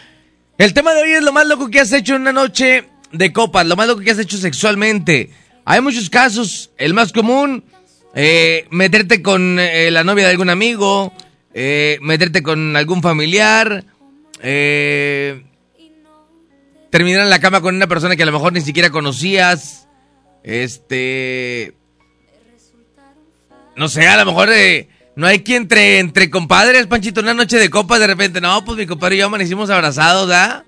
[0.59, 3.33] El tema de hoy es lo más loco que has hecho en una noche de
[3.33, 5.31] copas, lo más loco que has hecho sexualmente.
[5.65, 6.71] Hay muchos casos.
[6.77, 7.65] El más común,
[8.15, 11.15] eh, meterte con eh, la novia de algún amigo,
[11.55, 13.85] eh, meterte con algún familiar,
[14.43, 15.45] eh,
[16.91, 19.89] terminar en la cama con una persona que a lo mejor ni siquiera conocías.
[20.43, 21.75] Este
[23.77, 27.59] no sé, a lo mejor eh, no hay que entre, entre compadres, Panchito, una noche
[27.59, 30.65] de copas, de repente, no, pues mi compadre y yo amanecimos abrazados, ¿ah?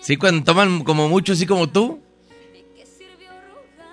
[0.00, 2.00] Sí, cuando toman como mucho, así como tú.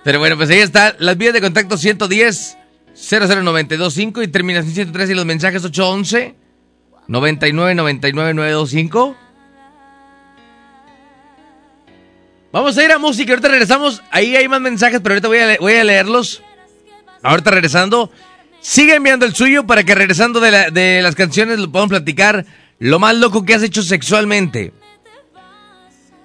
[0.04, 2.58] Pero bueno, pues ahí está, las vías de contacto 110
[2.96, 6.36] 00925 y terminación 103 y los mensajes 811
[7.10, 9.16] 99 99 925.
[12.52, 15.58] Vamos a ir a música, ahorita regresamos, ahí hay más mensajes, pero ahorita voy a,
[15.60, 16.42] voy a leerlos.
[17.22, 18.12] Ahorita regresando,
[18.60, 22.46] sigue enviando el suyo para que regresando de, la- de las canciones lo podamos platicar
[22.80, 24.72] lo más loco que has hecho sexualmente.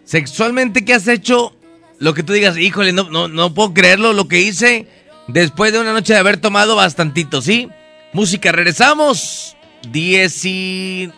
[0.04, 1.54] Sexualmente, ¿qué has hecho?
[1.98, 4.86] Lo que tú digas, híjole, no, no, no puedo creerlo, lo que hice
[5.28, 7.68] después de una noche de haber tomado bastantito, ¿sí?
[8.12, 9.56] Música, regresamos.
[9.90, 11.10] 10 y...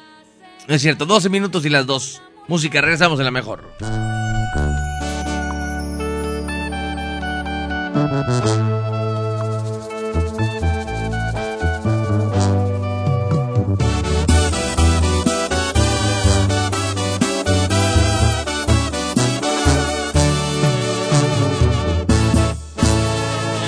[0.68, 2.22] No es cierto, 12 minutos y las dos.
[2.48, 3.64] Música, regresamos en la mejor.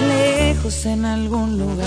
[0.08, 1.86] lejos en algún lugar,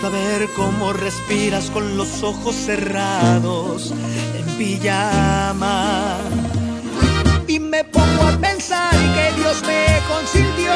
[0.00, 3.92] gusta ver cómo respiras con los ojos cerrados
[4.34, 6.16] en pijama.
[7.46, 10.72] Y me pongo a pensar que Dios me consintió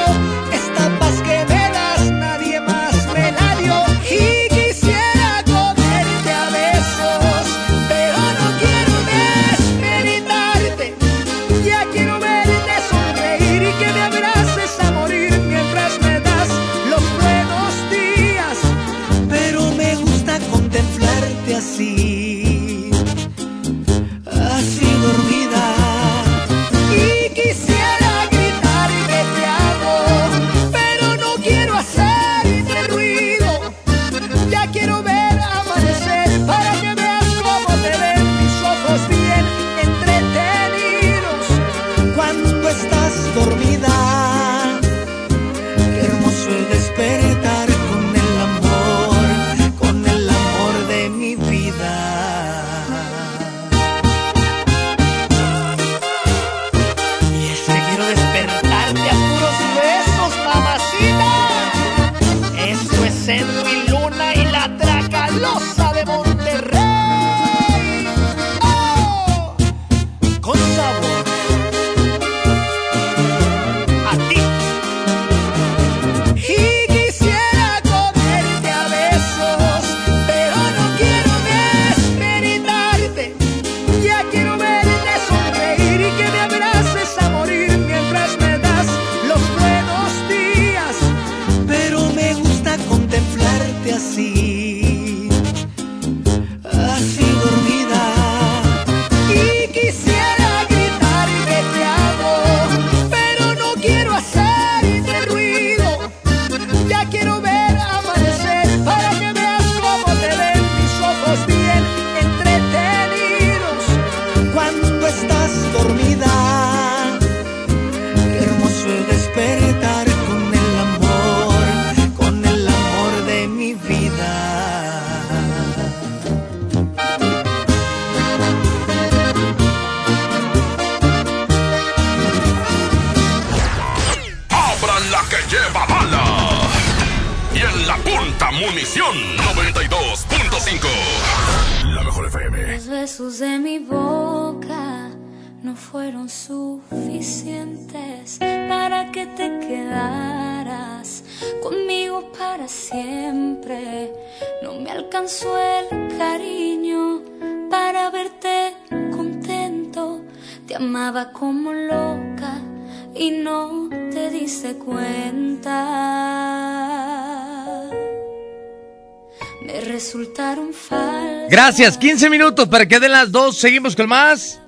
[171.50, 173.58] Gracias, 15 minutos para que den las dos.
[173.58, 174.60] Seguimos con más.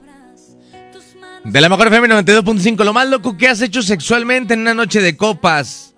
[1.44, 2.84] De la mejor FM 92.5.
[2.84, 5.94] Lo más loco que has hecho sexualmente en una noche de copas.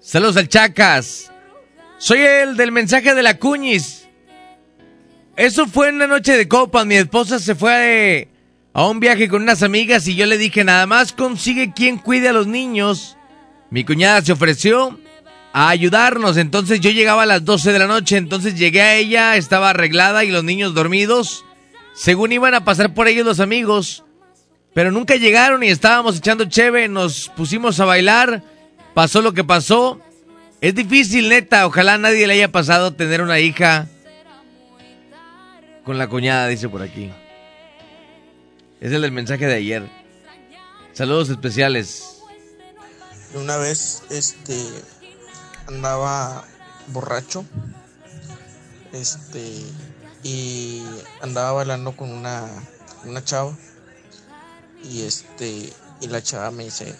[0.00, 1.30] Saludos al Chacas.
[1.98, 4.08] Soy el del mensaje de la Cuñis.
[5.36, 6.86] Eso fue en una noche de copas.
[6.86, 8.28] Mi esposa se fue
[8.74, 11.98] a, a un viaje con unas amigas y yo le dije, nada más consigue quien
[11.98, 13.16] cuide a los niños.
[13.70, 14.98] Mi cuñada se ofreció
[15.52, 16.36] a ayudarnos.
[16.36, 18.16] Entonces yo llegaba a las 12 de la noche.
[18.16, 21.44] Entonces llegué a ella, estaba arreglada y los niños dormidos.
[21.94, 24.04] Según iban a pasar por ellos los amigos.
[24.74, 26.88] Pero nunca llegaron y estábamos echando cheve.
[26.88, 28.42] Nos pusimos a bailar.
[28.94, 30.00] Pasó lo que pasó.
[30.60, 31.66] Es difícil, neta.
[31.66, 33.88] Ojalá nadie le haya pasado tener una hija
[35.84, 37.10] con la cuñada, dice por aquí.
[38.80, 39.88] Es el del mensaje de ayer.
[40.92, 42.20] Saludos especiales.
[43.34, 44.54] Una vez, este,
[45.66, 46.44] andaba
[46.88, 47.44] borracho,
[48.92, 49.62] este,
[50.22, 50.84] y
[51.20, 52.46] andaba bailando con una,
[53.04, 53.56] una chava,
[54.82, 56.94] y este, y la chava me dice,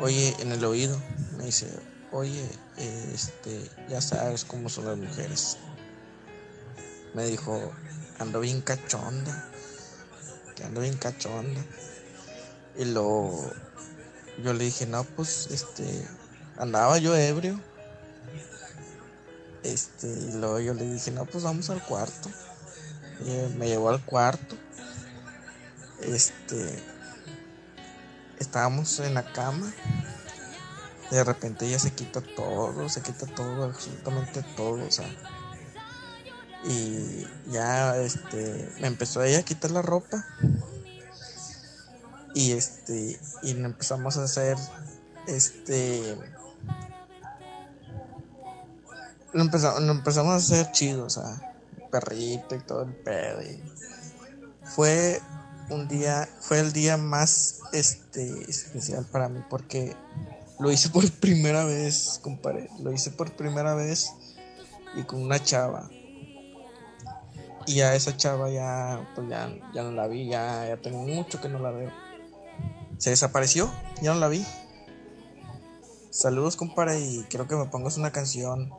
[0.00, 1.00] oye, en el oído,
[1.36, 1.70] me dice,
[2.12, 2.48] oye,
[3.12, 5.58] este, ya sabes cómo son las mujeres.
[7.14, 7.72] Me dijo,
[8.18, 9.50] ando bien cachonda,
[10.54, 11.64] que ando bien cachonda.
[12.78, 13.50] Y luego
[14.42, 16.06] yo le dije, no, pues, este,
[16.60, 17.58] andaba yo ebrio.
[19.62, 22.30] Este, y luego yo le dije, no, pues vamos al cuarto.
[23.20, 24.56] Y me llevó al cuarto.
[26.02, 26.82] Este,
[28.38, 29.72] estábamos en la cama.
[31.10, 35.08] De repente ella se quita todo, se quita todo, absolutamente todo, o sea.
[36.64, 40.24] Y ya, este, me empezó ella a quitar la ropa.
[42.34, 44.56] Y este, y empezamos a hacer,
[45.26, 46.16] este,
[49.32, 51.54] lo empezamos, lo empezamos a hacer chido, o sea,
[51.90, 53.40] perrito y todo el pedo.
[54.64, 55.20] fue
[55.70, 59.94] un día, fue el día más este especial para mí porque
[60.58, 62.68] lo hice por primera vez, compadre.
[62.80, 64.12] Lo hice por primera vez
[64.94, 65.88] y con una chava.
[67.66, 71.40] Y a esa chava ya, pues ya, ya no la vi, ya, ya tengo mucho
[71.40, 71.90] que no la veo.
[72.98, 73.70] Se desapareció,
[74.02, 74.44] ya no la vi.
[76.10, 78.70] Saludos, compadre, y quiero que me pongas una canción.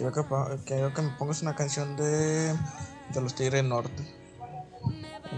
[0.00, 4.02] Quiero que, po- quiero que me pongas una canción de, de los Tigres Norte.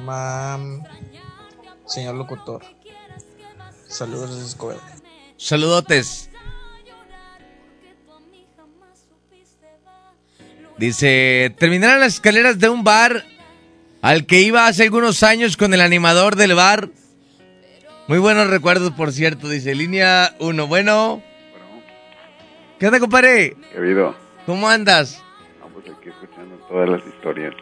[0.05, 0.85] Mam,
[1.85, 2.63] señor locutor.
[3.89, 4.81] Saludos desde Escobedo.
[5.37, 6.31] Saludotes.
[10.79, 13.25] Dice, terminaron las escaleras de un bar
[14.01, 16.89] al que iba hace algunos años con el animador del bar.
[18.07, 20.67] Muy buenos recuerdos, por cierto, dice línea 1.
[20.69, 21.21] Bueno.
[22.79, 23.57] ¿Qué onda, compadre?
[23.73, 24.23] ¿Qué ha habido?
[24.47, 25.25] ¿Cómo andas?
[25.61, 27.55] No, pues aquí escuchando todas las historias.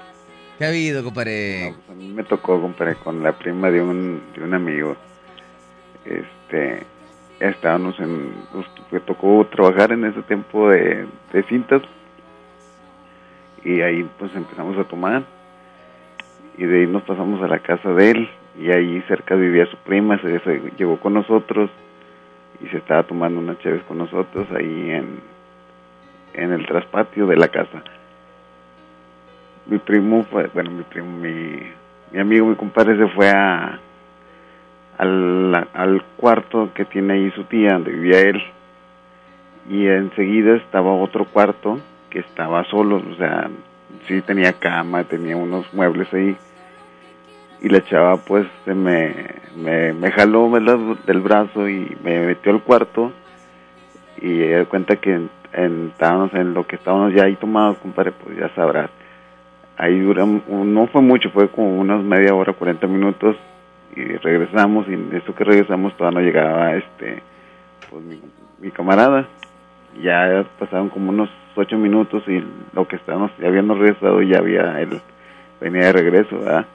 [0.58, 1.74] ¿Qué ha habido, compadre?
[1.90, 4.96] A mí me tocó, compadre, con la prima de un, de un amigo.
[6.06, 6.82] Este,
[7.38, 11.82] estábamos en, pues, me tocó trabajar en ese tiempo de, de cintas.
[13.62, 15.24] Y ahí pues empezamos a tomar.
[16.56, 18.30] Y de ahí nos pasamos a la casa de él.
[18.58, 21.70] Y ahí cerca vivía su prima, se, se llegó con nosotros.
[22.62, 25.20] Y se estaba tomando unas chaves con nosotros ahí en,
[26.40, 27.82] en el traspatio de la casa.
[29.66, 31.60] Mi primo fue, bueno, mi primo, mi,
[32.10, 33.78] mi amigo, mi compadre se fue a
[34.98, 38.42] al, al cuarto que tiene ahí su tía, donde vivía él,
[39.68, 41.78] y enseguida estaba otro cuarto
[42.10, 43.48] que estaba solo, o sea,
[44.06, 46.36] sí tenía cama, tenía unos muebles ahí,
[47.62, 49.14] y la chava pues se me,
[49.56, 50.50] me, me jaló
[51.06, 53.12] del brazo y me metió al cuarto,
[54.20, 58.36] y ella cuenta que en- estábamos en lo que estábamos ya ahí tomados, compadre, pues
[58.38, 58.90] ya sabrás
[59.80, 63.34] ahí duramos, no fue mucho, fue como unas media hora, 40 minutos
[63.96, 67.22] y regresamos y en eso que regresamos todavía no llegaba este,
[67.88, 69.26] pues mi, camarada.
[70.02, 72.44] Ya pasaron como unos ocho minutos y
[72.74, 75.00] lo que estábamos, ya habíamos regresado ya había él,
[75.60, 76.66] venía de regreso, ¿verdad?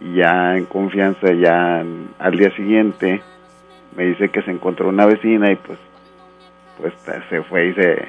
[0.00, 1.82] Y ya en confianza, ya
[2.18, 3.22] al día siguiente
[3.96, 5.78] me dice que se encontró una vecina y pues
[6.80, 6.94] pues
[7.28, 8.08] se fue y se,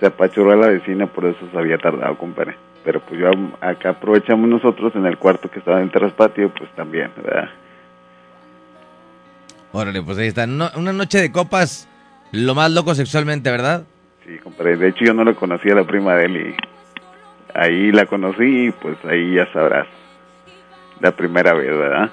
[0.00, 2.56] se apachurró a la vecina, por eso se había tardado, compadre.
[2.84, 3.30] Pero pues yo
[3.60, 7.48] acá aprovechamos nosotros en el cuarto que estaba en el traspatio, pues también, ¿verdad?
[9.72, 10.46] Órale, pues ahí está.
[10.46, 11.88] No- una noche de copas,
[12.32, 13.84] lo más loco sexualmente, ¿verdad?
[14.24, 14.76] Sí, compadre.
[14.76, 16.56] De hecho yo no la conocía a la prima de él y
[17.54, 19.86] ahí la conocí y pues ahí ya sabrás.
[21.00, 22.10] La primera vez, ¿verdad?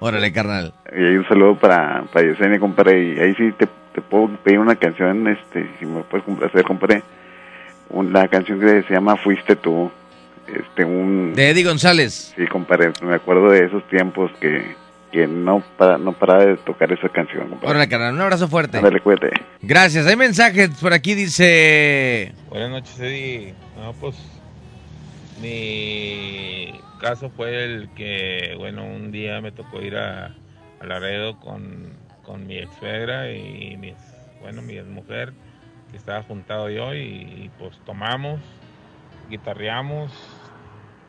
[0.00, 0.74] Órale, carnal.
[0.92, 3.14] Y ahí un saludo para, para Yesenia, compadre.
[3.14, 7.02] Y ahí sí te, te puedo pedir una canción, este, si me puedes complacer, compadre.
[7.92, 9.90] La canción que se llama Fuiste tú.
[10.46, 11.32] Este, un...
[11.34, 12.32] De Eddie González.
[12.36, 12.92] Sí, compadre.
[13.02, 14.74] Me acuerdo de esos tiempos que,
[15.12, 17.70] que no, para, no paraba de tocar esa canción, compadre.
[17.70, 18.14] Órale, carnal.
[18.14, 18.78] Un abrazo fuerte.
[18.78, 19.30] Ándale, cuídate.
[19.60, 20.06] Gracias.
[20.06, 22.32] Hay mensajes por aquí, dice...
[22.48, 23.54] Buenas noches, Eddie.
[23.76, 24.16] No, pues
[25.40, 30.36] mi caso fue el que, bueno, un día me tocó ir a,
[30.78, 35.32] a Laredo con, con mi ex suegra y mi, ex- bueno, mi mujer
[35.90, 38.40] que estaba juntado yo y, pues tomamos,
[39.28, 40.12] guitarreamos,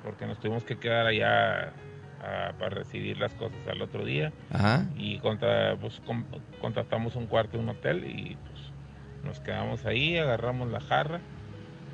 [0.03, 1.73] porque nos tuvimos que quedar allá
[2.19, 4.85] para recibir las cosas al otro día Ajá.
[4.95, 6.25] y contra, pues, con-
[6.59, 8.59] contratamos un cuarto en un hotel y pues
[9.23, 11.21] nos quedamos ahí, agarramos la jarra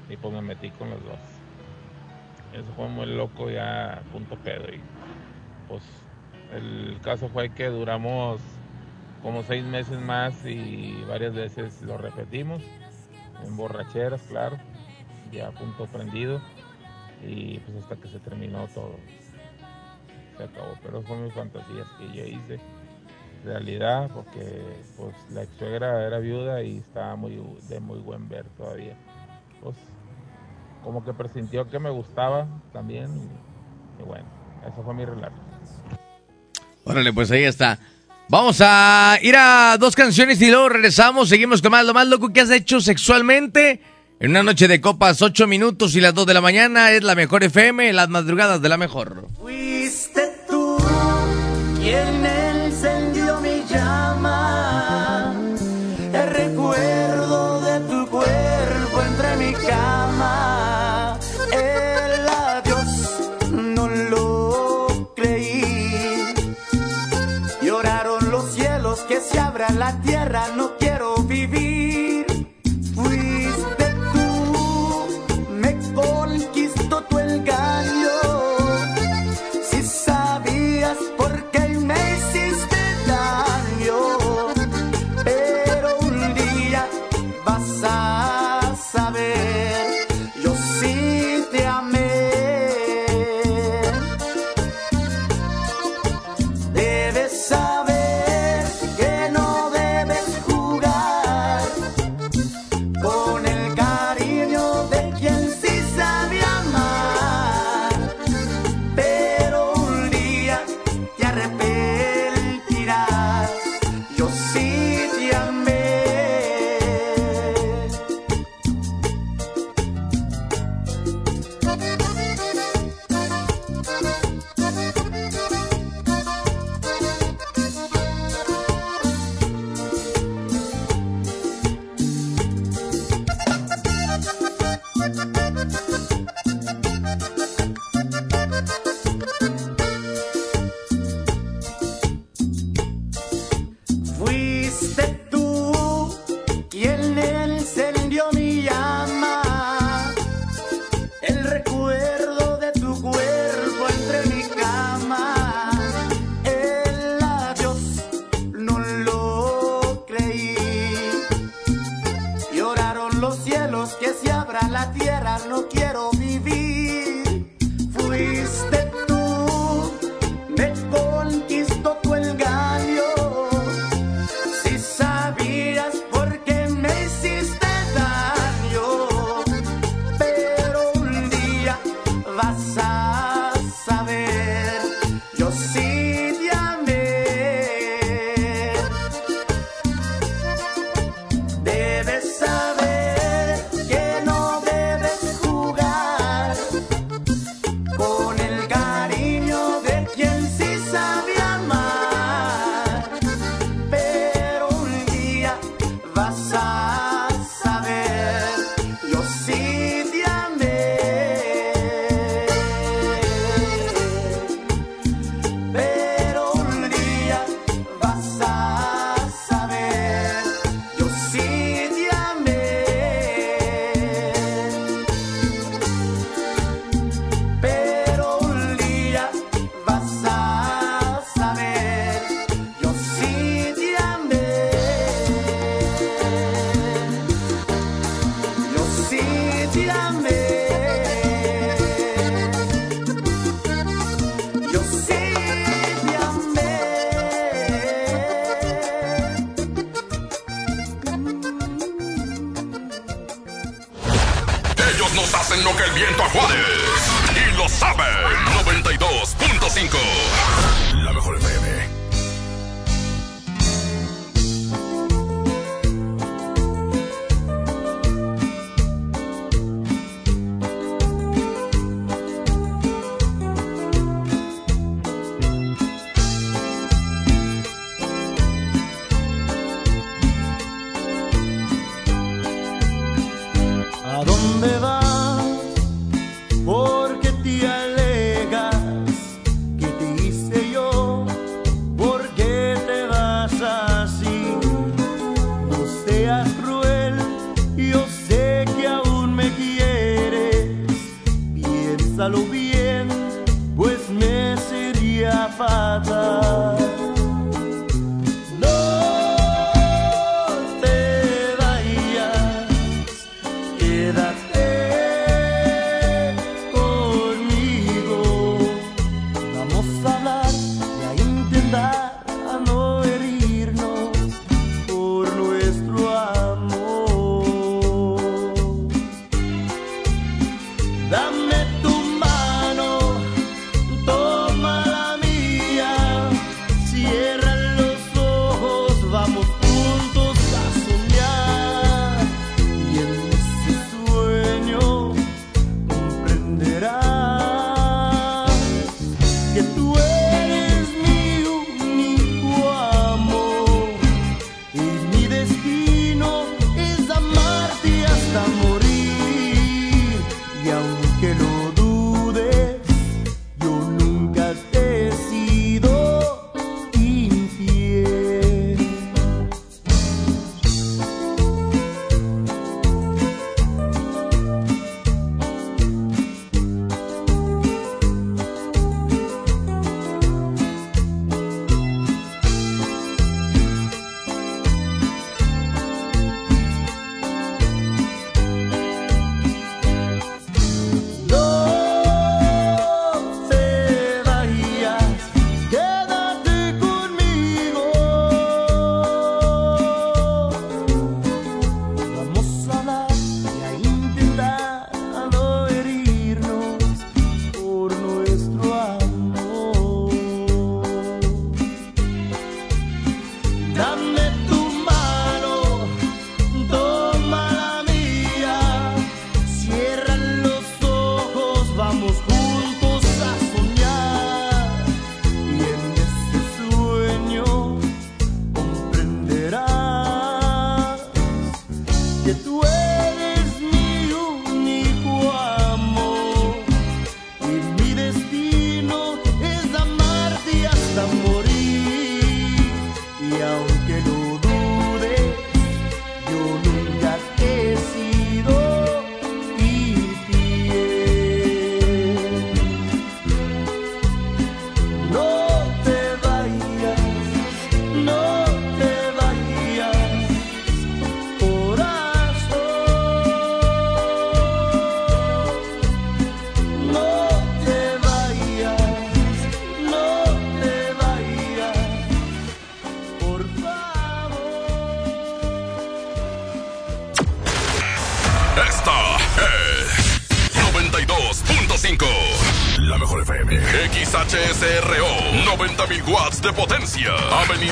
[0.10, 1.20] y pues me metí con los dos.
[2.58, 4.66] Eso fue muy loco ya, punto pedo.
[4.74, 4.82] Y
[5.68, 5.84] pues
[6.54, 8.42] el caso fue que duramos
[9.22, 12.64] como seis meses más y varias veces lo repetimos,
[13.46, 14.58] en borracheras, claro,
[15.32, 16.42] ya punto prendido
[17.24, 18.96] y pues hasta que se terminó todo.
[20.38, 22.60] Se acabó, pero fueron mis fantasías que yo hice
[23.44, 24.64] realidad porque
[24.98, 27.40] pues la ex suegra era viuda y estaba muy
[27.70, 28.96] de muy buen ver todavía.
[29.62, 29.76] Pues
[30.84, 34.26] como que presintió que me gustaba también y, y bueno,
[34.62, 35.36] eso fue mi relato.
[36.84, 37.80] Órale, pues ahí está.
[38.30, 41.30] Vamos a ir a dos canciones y luego regresamos.
[41.30, 43.82] Seguimos con más lo más loco que has hecho sexualmente.
[44.20, 47.14] En una noche de copas, 8 minutos y las 2 de la mañana es la
[47.14, 49.28] mejor FM, las madrugadas de la mejor.
[49.40, 50.78] Fuiste tú
[51.80, 52.26] quien
[70.38, 70.67] la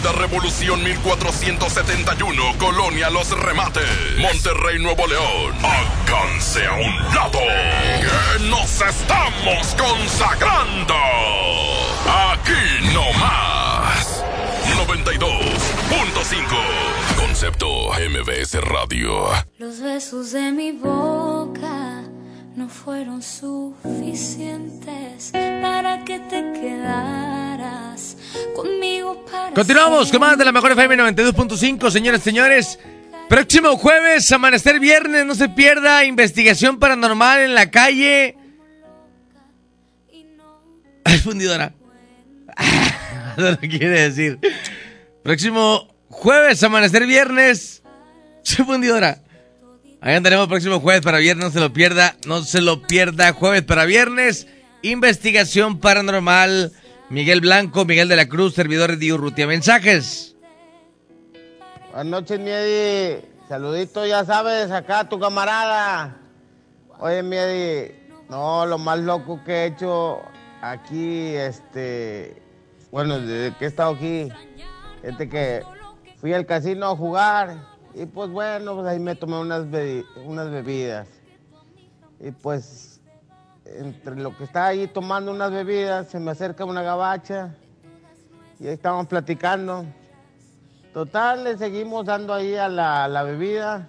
[0.06, 3.84] Avenida Revolución 1471, Colonia Los Remates,
[4.20, 5.56] Monterrey, Nuevo León.
[5.64, 7.39] Alcance a un lado.
[7.39, 10.95] Que nos estamos consagrando.
[12.06, 14.24] Aquí no más.
[14.88, 16.45] 92.5.
[17.18, 19.30] Concepto MBS Radio.
[19.58, 22.03] Los besos de mi boca
[22.56, 28.14] no fueron suficientes para que te quedaras
[29.56, 32.80] Continuamos con más de la mejor FM 92.5, señores, y señores.
[33.30, 38.36] Próximo jueves, amanecer viernes, no se pierda investigación paranormal en la calle.
[41.06, 41.74] Ay, fundidora.
[43.38, 44.40] No quiere decir.
[45.24, 47.82] Próximo jueves, amanecer viernes.
[48.44, 49.20] Soy fundidora.
[50.02, 53.34] Ahí andaremos próximo jueves para viernes, no se lo pierda, no se lo pierda.
[53.34, 54.48] Jueves para viernes,
[54.82, 56.74] investigación paranormal
[57.10, 59.45] Miguel Blanco, Miguel de la Cruz, servidores de Urrutia.
[59.45, 60.36] Mensajes.
[61.91, 63.22] Buenas noches, Miedi.
[63.47, 66.18] Saludito, ya sabes, acá tu camarada.
[66.99, 67.93] Oye, Miedi,
[68.28, 70.24] no, lo más loco que he hecho
[70.62, 72.41] aquí, este,
[72.91, 74.30] bueno, desde que he estado aquí,
[75.03, 75.62] este que
[76.18, 77.56] fui al casino a jugar
[77.93, 79.68] y pues bueno, pues ahí me tomé unas,
[80.26, 81.08] unas bebidas.
[82.20, 82.85] Y pues
[83.66, 87.55] entre lo que estaba ahí tomando unas bebidas, se me acerca una gabacha
[88.59, 89.86] y ahí estábamos platicando.
[90.93, 93.88] Total, le seguimos dando ahí a la, la bebida.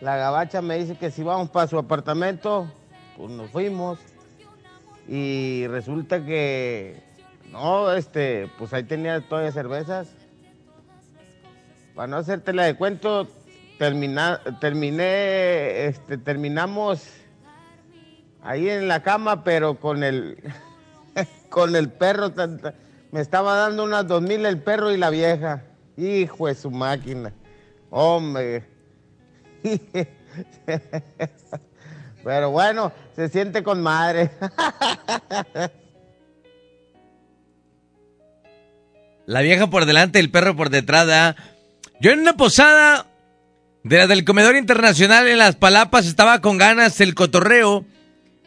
[0.00, 2.70] La gabacha me dice que si vamos para su apartamento,
[3.16, 3.98] pues nos fuimos.
[5.08, 7.02] Y resulta que,
[7.50, 10.08] no, este, pues ahí tenía todavía cervezas.
[11.94, 13.26] Para no hacértela de cuento,
[13.78, 17.08] termina, terminé, este, terminamos
[18.46, 20.38] ahí en la cama, pero con el,
[21.50, 22.32] con el perro.
[23.12, 25.62] Me estaba dando unas dos mil el perro y la vieja.
[25.96, 27.32] Hijo de su máquina.
[27.90, 28.64] Hombre.
[32.24, 34.30] Pero bueno, se siente con madre.
[39.26, 41.36] La vieja por delante, el perro por detrás.
[42.00, 43.06] Yo en una posada
[43.82, 47.84] de la del comedor internacional en Las Palapas estaba con ganas el cotorreo.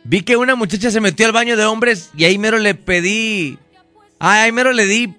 [0.04, 3.58] Vi que una muchacha se metió al baño de hombres y ahí mero le pedí.
[4.20, 5.14] Ay, ahí le di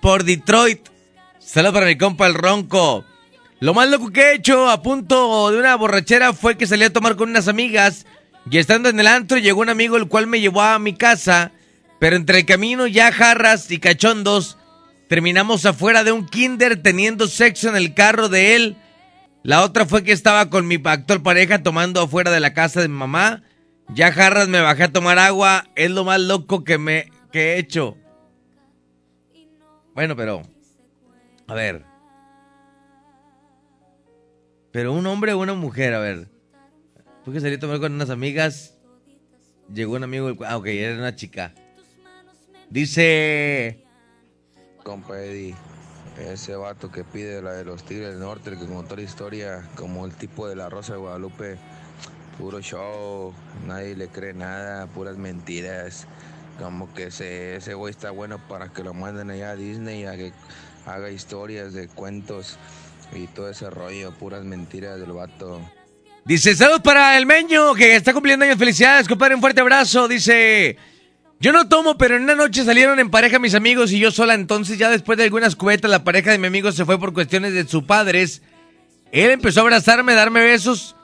[0.00, 0.88] por Detroit.
[1.38, 3.04] Saludos para mi compa el ronco.
[3.60, 6.92] Lo más loco que he hecho a punto de una borrachera fue que salí a
[6.92, 8.04] tomar con unas amigas
[8.50, 11.52] y estando en el antro llegó un amigo el cual me llevó a mi casa,
[11.98, 14.58] pero entre el camino ya jarras y cachondos
[15.08, 18.76] terminamos afuera de un kinder teniendo sexo en el carro de él.
[19.42, 22.88] La otra fue que estaba con mi actual pareja tomando afuera de la casa de
[22.88, 23.42] mi mamá.
[23.88, 27.58] Ya jarras me bajé a tomar agua, es lo más loco que me que he
[27.58, 27.96] hecho.
[29.94, 30.42] Bueno, pero
[31.46, 31.84] a ver.
[34.72, 36.28] Pero un hombre o una mujer, a ver.
[37.24, 38.76] Fue que salí a tomar con unas amigas.
[39.72, 41.54] Llegó un amigo, del ah, ok, era una chica.
[42.68, 43.84] Dice,
[44.82, 45.54] Compa Eddie,
[46.18, 49.68] ese vato que pide la de los Tigres del Norte, el que contó la historia,
[49.76, 51.58] como el tipo de la Rosa de Guadalupe,
[52.38, 53.34] puro show,
[53.66, 56.06] nadie le cree nada, puras mentiras.
[56.58, 60.16] Como que ese, ese güey está bueno para que lo manden allá a Disney a
[60.16, 60.32] que
[60.86, 62.58] haga historias de cuentos
[63.14, 65.60] y todo ese rollo, puras mentiras del vato.
[66.24, 68.58] dice, saludos para el meño que está cumpliendo años.
[68.58, 70.08] Felicidades, compadre, un fuerte abrazo.
[70.08, 70.76] Dice,
[71.38, 74.34] yo no tomo, pero en una noche salieron en pareja mis amigos y yo sola.
[74.34, 77.52] Entonces ya después de algunas cubetas, la pareja de mi amigo se fue por cuestiones
[77.52, 78.42] de sus padres.
[79.12, 80.96] Él empezó a abrazarme, darme besos.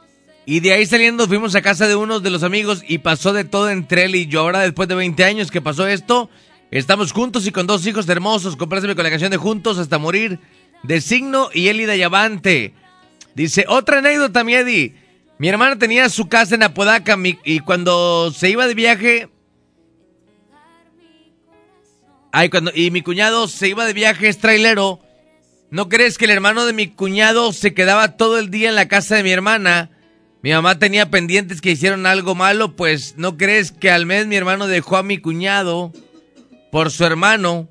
[0.44, 3.44] Y de ahí saliendo fuimos a casa de uno de los amigos y pasó de
[3.44, 4.40] todo entre él y yo.
[4.40, 6.30] Ahora después de 20 años que pasó esto,
[6.70, 8.56] estamos juntos y con dos hijos hermosos.
[8.56, 10.40] Compláceme con la canción de Juntos hasta morir
[10.82, 12.74] de Signo y Elida Yavante.
[13.34, 14.54] Dice, otra anécdota, mi.
[15.38, 19.28] Mi hermana tenía su casa en Apodaca mi- y cuando se iba de viaje...
[22.32, 25.00] Ay, cuando, y mi cuñado se iba de viaje, es trailero.
[25.70, 28.88] ¿No crees que el hermano de mi cuñado se quedaba todo el día en la
[28.88, 29.90] casa de mi hermana?
[30.42, 34.34] Mi mamá tenía pendientes que hicieron algo malo, pues ¿no crees que al mes mi
[34.36, 35.92] hermano dejó a mi cuñado
[36.72, 37.68] por su hermano?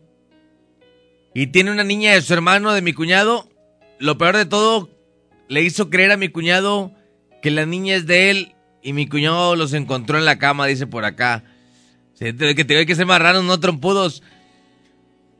[1.33, 3.49] Y tiene una niña de su hermano, de mi cuñado.
[3.99, 4.89] Lo peor de todo,
[5.49, 6.93] le hizo creer a mi cuñado
[7.41, 10.87] que la niña es de él y mi cuñado los encontró en la cama, dice
[10.87, 11.43] por acá.
[12.13, 14.23] Sí, te- que te que ser marranos, no trompudos.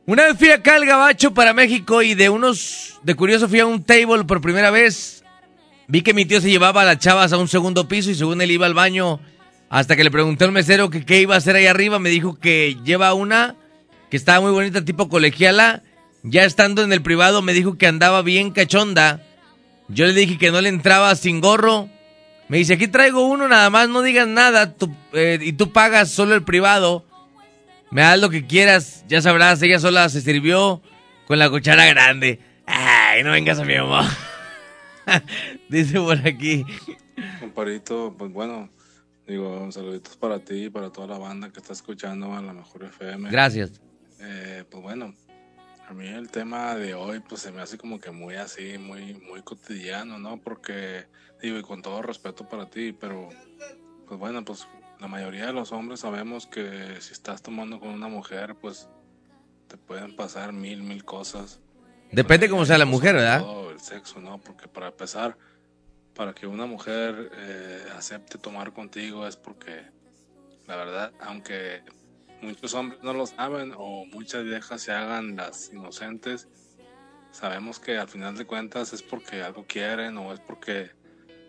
[0.04, 3.66] Una vez fui acá al Gabacho para México y de unos, de curioso fui a
[3.66, 5.21] un table por primera vez.
[5.92, 8.40] Vi que mi tío se llevaba a las chavas a un segundo piso y según
[8.40, 9.20] él iba al baño,
[9.68, 12.38] hasta que le pregunté al mesero que qué iba a hacer ahí arriba, me dijo
[12.38, 13.56] que lleva una
[14.10, 15.82] que estaba muy bonita, tipo colegiala.
[16.22, 19.20] Ya estando en el privado me dijo que andaba bien cachonda.
[19.88, 21.90] Yo le dije que no le entraba sin gorro.
[22.48, 26.10] Me dice, aquí traigo uno, nada más, no digas nada, tú- eh, y tú pagas
[26.10, 27.04] solo el privado.
[27.90, 30.80] Me das lo que quieras, ya sabrás, ella sola se sirvió
[31.26, 32.40] con la cuchara grande.
[32.66, 34.10] Ay, no vengas a mi mamá.
[35.68, 36.64] Dice por aquí.
[37.40, 38.70] Comparito, pues bueno,
[39.26, 42.84] digo, saluditos para ti y para toda la banda que está escuchando a la mejor
[42.84, 43.30] FM.
[43.30, 43.80] Gracias.
[44.20, 45.14] Eh, pues bueno,
[45.88, 49.14] a mí el tema de hoy pues se me hace como que muy así, muy,
[49.14, 50.38] muy cotidiano, ¿no?
[50.38, 51.06] Porque,
[51.40, 53.28] digo, y con todo respeto para ti, pero
[54.06, 54.66] pues bueno, pues
[55.00, 58.88] la mayoría de los hombres sabemos que si estás tomando con una mujer, pues
[59.66, 61.60] te pueden pasar mil, mil cosas.
[62.12, 63.40] Depende cómo sea la mujer, ¿verdad?
[63.40, 64.38] Todo el sexo, ¿no?
[64.38, 65.38] Porque para empezar,
[66.14, 69.82] para que una mujer eh, acepte tomar contigo es porque,
[70.66, 71.82] la verdad, aunque
[72.42, 76.48] muchos hombres no lo saben o muchas viejas se hagan las inocentes,
[77.30, 80.90] sabemos que al final de cuentas es porque algo quieren o es porque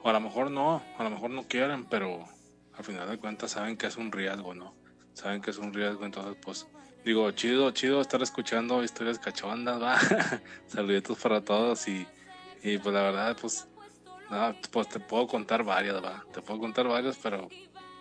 [0.02, 2.26] O a lo mejor no, a lo mejor no quieren, pero
[2.74, 4.76] al final de cuentas saben que es un riesgo, ¿no?
[5.14, 6.68] Saben que es un riesgo, entonces pues
[7.04, 10.00] digo, chido, chido estar escuchando historias cachondas, va.
[10.68, 12.06] Saluditos para todos y,
[12.64, 13.68] y pues la verdad, pues,
[14.30, 16.24] no, pues te puedo contar varias, va.
[16.34, 17.50] Te puedo contar varias, pero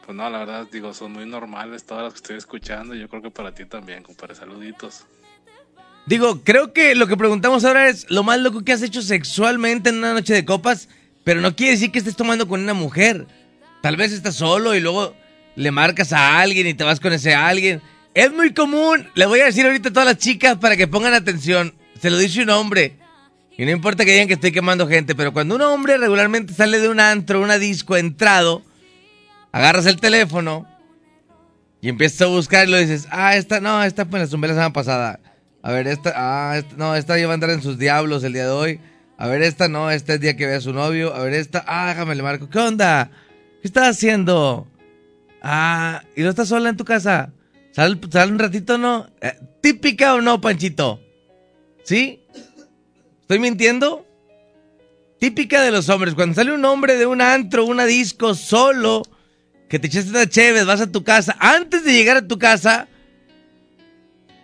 [0.04, 2.94] pues no, la verdad, digo, son muy normales todas las que estoy escuchando.
[2.94, 5.06] y Yo creo que para ti también, compadre, saluditos.
[6.06, 9.90] Digo, creo que lo que preguntamos ahora es lo más loco que has hecho sexualmente
[9.90, 10.88] en una noche de copas,
[11.22, 13.26] pero no quiere decir que estés tomando con una mujer.
[13.82, 15.14] Tal vez estás solo y luego
[15.54, 17.80] le marcas a alguien y te vas con ese alguien.
[18.14, 21.14] Es muy común, le voy a decir ahorita a todas las chicas para que pongan
[21.14, 21.74] atención.
[22.00, 22.98] Se lo dice un hombre.
[23.56, 26.78] Y no importa que digan que estoy quemando gente, pero cuando un hombre regularmente sale
[26.78, 28.62] de un antro, una disco, entrado,
[29.50, 30.66] agarras el teléfono
[31.80, 34.72] y empiezas a buscar y dices, ah, esta no, esta pues la zumbé la semana
[34.72, 35.20] pasada.
[35.62, 38.44] A ver, esta, ah, esta, no, esta ya a andar en sus diablos el día
[38.44, 38.80] de hoy.
[39.16, 41.14] A ver, esta no, este es el día que ve a su novio.
[41.14, 42.50] A ver, esta, ah, déjame le marco.
[42.50, 43.10] ¿Qué onda?
[43.60, 44.66] ¿Qué estás haciendo?
[45.42, 47.30] Ah, ¿y no estás sola en tu casa?
[47.72, 47.98] ¿Sal,
[48.30, 49.08] un ratito no?
[49.20, 51.00] Eh, ¿Típica o no, Panchito?
[51.84, 52.20] ¿Sí?
[53.22, 54.06] ¿Estoy mintiendo?
[55.18, 56.14] Típica de los hombres.
[56.14, 59.02] Cuando sale un hombre de un antro, una disco, solo,
[59.70, 61.34] que te echaste una chévere, vas a tu casa.
[61.40, 62.88] Antes de llegar a tu casa,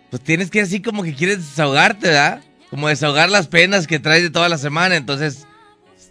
[0.09, 2.41] pues tienes que así como que quieres desahogarte, ¿verdad?
[2.71, 4.95] Como desahogar las penas que traes de toda la semana.
[4.95, 5.45] Entonces,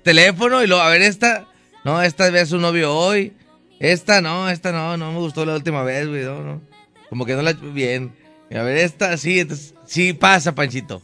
[0.05, 1.49] teléfono y luego, a ver, esta,
[1.85, 3.33] no, esta ve a su novio hoy.
[3.81, 6.68] Esta, no, esta no, no me gustó la última vez, güey, no, no.
[7.09, 8.15] Como que no la bien.
[8.51, 11.03] A ver, esta, sí, entonces, sí pasa, Panchito.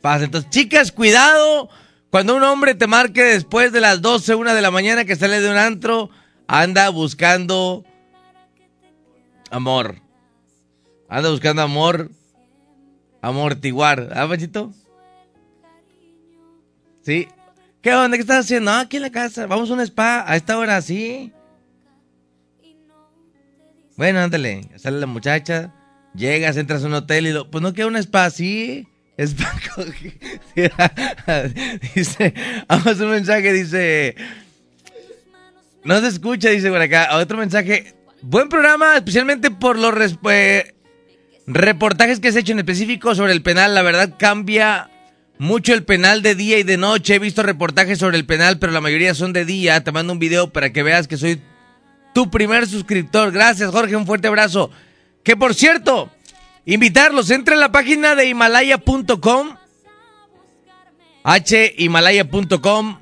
[0.00, 0.24] Pasa.
[0.24, 1.68] Entonces, chicas, cuidado.
[2.10, 5.40] Cuando un hombre te marque después de las 12, una de la mañana que sale
[5.40, 6.10] de un antro,
[6.48, 7.84] anda buscando
[9.50, 9.96] amor.
[11.08, 12.10] Anda buscando amor.
[13.22, 14.10] Amortiguar.
[14.14, 14.72] ¿Ah, Panchito?
[17.02, 17.28] Sí.
[17.82, 18.16] ¿Qué onda?
[18.16, 18.70] ¿Qué estás haciendo?
[18.70, 19.46] Ah, aquí en la casa.
[19.46, 20.24] Vamos a un spa.
[20.26, 21.32] A esta hora, sí.
[24.00, 24.62] Bueno, ándale.
[24.76, 25.74] Sale la muchacha.
[26.14, 27.50] Llegas, entras a un hotel y lo.
[27.50, 28.88] Pues no queda un spa, sí.
[29.18, 29.52] Spa.
[31.94, 32.32] dice.
[32.66, 34.14] Vamos un mensaje, dice.
[35.84, 37.10] No se escucha, dice por acá.
[37.12, 37.94] Otro mensaje.
[38.22, 40.72] Buen programa, especialmente por los resp-
[41.46, 43.74] reportajes que has hecho en específico sobre el penal.
[43.74, 44.88] La verdad cambia
[45.36, 47.16] mucho el penal de día y de noche.
[47.16, 49.84] He visto reportajes sobre el penal, pero la mayoría son de día.
[49.84, 51.42] Te mando un video para que veas que soy
[52.12, 53.32] tu primer suscriptor.
[53.32, 53.96] Gracias, Jorge.
[53.96, 54.70] Un fuerte abrazo.
[55.22, 56.10] Que por cierto,
[56.64, 57.30] invitarlos.
[57.30, 59.56] Entre en la página de himalaya.com.
[61.76, 63.00] himalaya.com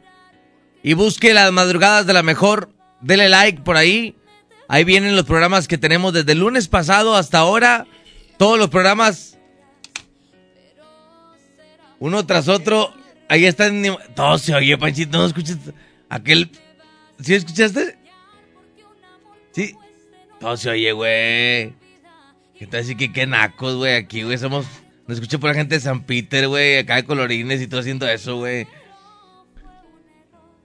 [0.83, 2.71] y busque las madrugadas de la mejor.
[3.01, 4.17] Dele like por ahí.
[4.69, 7.87] Ahí vienen los programas que tenemos desde el lunes pasado hasta ahora.
[8.37, 9.39] Todos los programas.
[11.99, 12.95] Uno tras otro.
[13.29, 13.83] Ahí están.
[14.15, 15.19] Todo se oye, Panchito.
[15.19, 15.59] ¿No escuchas?
[16.09, 16.51] Aquel.
[17.21, 17.98] ¿Sí escuchaste?
[20.41, 21.74] Todo se oye, güey.
[22.59, 23.95] ¿Qué tal decir que qué nacos, güey?
[23.95, 24.66] Aquí, güey, somos.
[25.07, 26.78] No escucho por la gente de San Peter, güey.
[26.78, 28.66] Acá de colorines y todo haciendo eso, güey.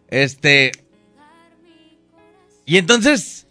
[0.10, 0.72] Este.
[2.66, 3.48] Y entonces,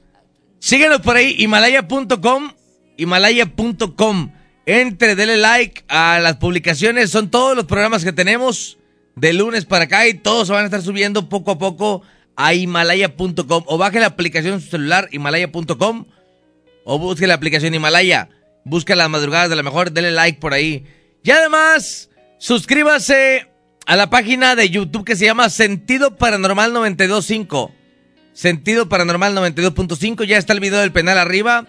[0.58, 2.52] síguenos por ahí, himalaya.com,
[2.96, 4.32] himalaya.com.
[4.64, 8.78] Entre, dele like a las publicaciones, son todos los programas que tenemos
[9.16, 12.02] de lunes para acá y todos se van a estar subiendo poco a poco
[12.36, 16.06] a himalaya.com o baje la aplicación en su celular, himalaya.com
[16.84, 18.28] o busque la aplicación Himalaya.
[18.64, 20.84] Busca las madrugadas de la mejor, dele like por ahí.
[21.24, 23.48] Y además, suscríbase
[23.86, 27.72] a la página de YouTube que se llama Sentido Paranormal 925.
[28.32, 30.24] Sentido Paranormal 92.5.
[30.24, 31.66] Ya está el video del penal arriba.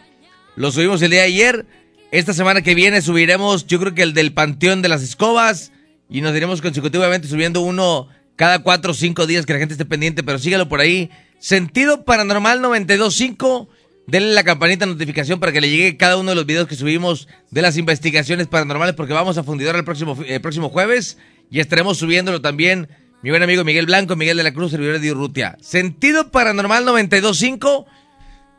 [0.56, 1.66] Lo subimos el día de ayer.
[2.12, 5.72] Esta semana que viene subiremos, yo creo que el del Panteón de las Escobas.
[6.10, 9.86] Y nos iremos consecutivamente subiendo uno cada cuatro o cinco días que la gente esté
[9.86, 10.24] pendiente.
[10.24, 11.10] Pero sígalo por ahí.
[11.40, 13.68] Sentido Paranormal 92.5.
[14.06, 16.76] Denle la campanita de notificación para que le llegue cada uno de los videos que
[16.76, 18.96] subimos de las investigaciones paranormales.
[18.96, 21.18] Porque vamos a fundidor el próximo, el próximo jueves.
[21.50, 22.90] Y estaremos subiéndolo también.
[23.22, 25.58] Mi buen amigo Miguel Blanco, Miguel de la Cruz, servidor de Urrutia.
[25.62, 27.86] Sentido Paranormal 92.5.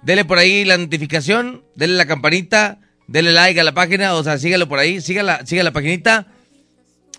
[0.04, 4.36] Dele por ahí la notificación, dele la campanita, dele like a la página, o sea,
[4.36, 6.26] sígalo por ahí, siga la, siga la paginita,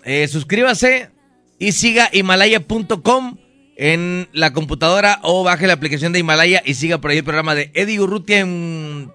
[0.04, 1.10] eh, suscríbase
[1.58, 3.38] y siga himalaya.com
[3.76, 7.54] en la computadora o baje la aplicación de Himalaya y siga por ahí el programa
[7.54, 9.12] de Eddie Urrutia en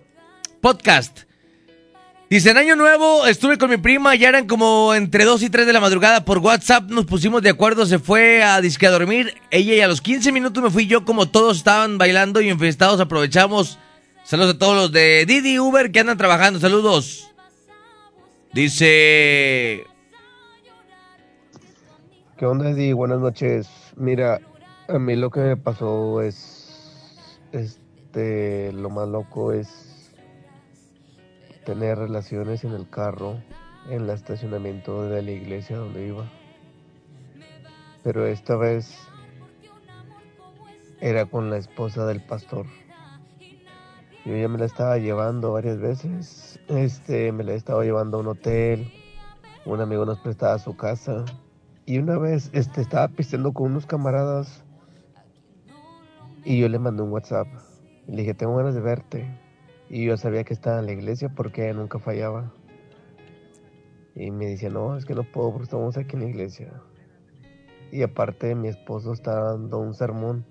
[0.62, 1.22] podcast.
[2.30, 5.66] Dice, en Año Nuevo estuve con mi prima, ya eran como entre 2 y 3
[5.66, 9.34] de la madrugada por WhatsApp, nos pusimos de acuerdo, se fue a disque a dormir,
[9.50, 13.02] ella y a los 15 minutos me fui yo, como todos estaban bailando y enfiestados,
[13.02, 13.80] aprovechamos.
[14.24, 17.28] Saludos a todos los de Didi Uber que andan trabajando, saludos.
[18.54, 19.88] Dice,
[22.42, 22.94] ¿Qué onda, Eddie?
[22.94, 23.70] Buenas noches.
[23.96, 24.42] Mira,
[24.88, 30.12] A mí lo que me pasó es, este, lo más loco es
[31.66, 33.40] tener relaciones en el carro,
[33.92, 36.32] en el estacionamiento de la iglesia donde iba.
[38.04, 38.98] Pero esta vez
[41.00, 42.66] era con la esposa del pastor.
[44.26, 46.60] Yo ya me la estaba llevando varias veces.
[46.70, 48.92] Este, me la estaba llevando a un hotel.
[49.64, 51.24] Un amigo nos prestaba su casa.
[51.86, 54.64] Y una vez este, estaba pisteando con unos camaradas.
[56.46, 57.48] Y yo le mandé un WhatsApp.
[58.08, 59.26] Le dije, tengo ganas de verte.
[59.90, 62.54] Y yo sabía que estaba en la iglesia porque nunca fallaba.
[64.16, 66.72] Y me decía, no, es que no puedo porque estamos aquí en la iglesia.
[67.92, 70.46] Y aparte mi esposo estaba dando un sermón.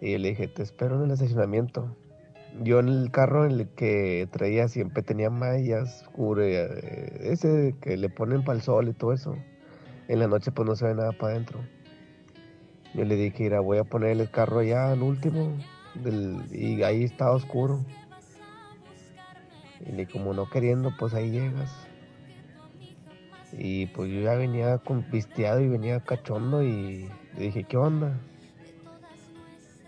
[0.00, 1.94] Y le dije, te espero en el estacionamiento.
[2.62, 7.96] Yo en el carro en el que traía siempre tenía mallas, cubre, eh, ese que
[7.96, 9.36] le ponen para el sol y todo eso.
[10.08, 11.60] En la noche pues no se ve nada para adentro.
[12.94, 15.54] Yo le dije, mira, voy a poner el carro allá al último
[16.50, 17.84] y ahí estaba oscuro.
[19.86, 21.70] Y le como no queriendo, pues ahí llegas.
[23.52, 28.18] Y pues yo ya venía con pisteado y venía cachondo y le dije, ¿qué onda?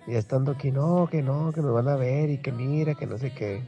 [0.07, 3.07] Y estando aquí, no, que no, que nos van a ver y que mira, que
[3.07, 3.63] no sé qué.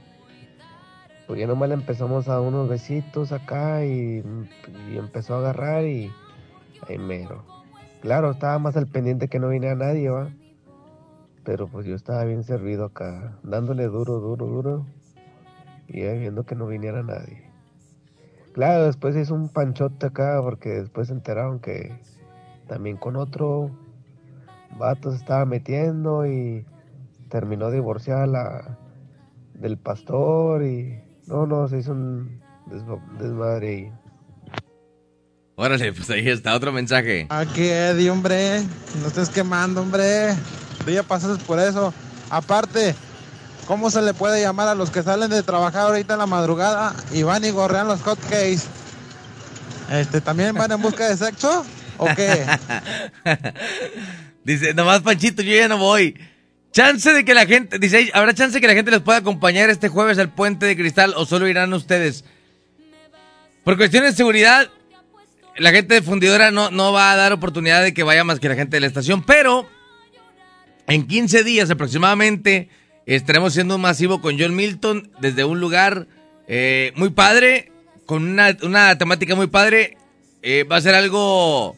[1.26, 4.22] Pues ya nomás le empezamos a unos besitos acá y
[4.94, 6.10] empezó a agarrar y
[6.98, 7.44] mero.
[8.00, 10.30] Claro, estaba más al pendiente que no viniera nadie, va.
[11.44, 14.86] Pero pues yo estaba bien servido acá, dándole duro, duro, duro.
[15.88, 17.50] Y viendo que no viniera nadie.
[18.52, 21.92] Claro, después hizo un panchote acá porque después se enteraron que
[22.66, 23.70] también con otro
[24.78, 26.64] vato se estaba metiendo y
[27.28, 28.78] terminó divorciada la
[29.54, 33.92] del pastor y no, no, se hizo un desma- desmadre.
[35.62, 37.28] Órale, pues ahí está otro mensaje.
[37.28, 38.64] Aquí, Eddie, hombre.
[39.00, 40.34] No estés quemando, hombre.
[40.84, 41.94] Tú ya pasaste por eso.
[42.30, 42.96] Aparte,
[43.68, 46.96] ¿cómo se le puede llamar a los que salen de trabajar ahorita en la madrugada
[47.12, 48.62] y van y gorrean los hotcakes?
[49.92, 51.64] Este, ¿También van en busca de sexo?
[51.96, 52.44] ¿O qué?
[54.44, 56.18] Dice, nomás Panchito, yo ya no voy.
[56.72, 59.70] Chance de que la gente, dice, ¿habrá chance de que la gente les pueda acompañar
[59.70, 62.24] este jueves al Puente de Cristal o solo irán ustedes?
[63.62, 64.68] Por cuestiones de seguridad,
[65.56, 68.48] la gente de fundidora no, no va a dar oportunidad de que vaya más que
[68.48, 69.68] la gente de la estación, pero
[70.86, 72.68] en 15 días aproximadamente
[73.06, 76.06] estaremos haciendo un masivo con John Milton desde un lugar
[76.48, 77.70] eh, muy padre,
[78.06, 79.96] con una, una temática muy padre.
[80.42, 81.76] Eh, va a ser algo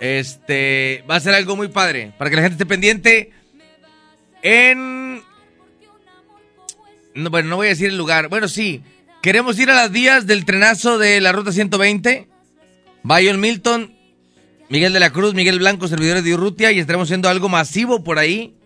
[0.00, 3.30] este va a ser algo muy padre para que la gente esté pendiente
[4.40, 5.22] en
[7.14, 8.28] no, bueno, no voy a decir el lugar.
[8.28, 8.82] Bueno, sí.
[9.22, 12.26] Queremos ir a las vías del trenazo de la ruta 120.
[13.04, 13.94] Bayon Milton,
[14.68, 18.18] Miguel de la Cruz, Miguel Blanco, servidores de Urrutia y estaremos haciendo algo masivo por
[18.18, 18.56] ahí.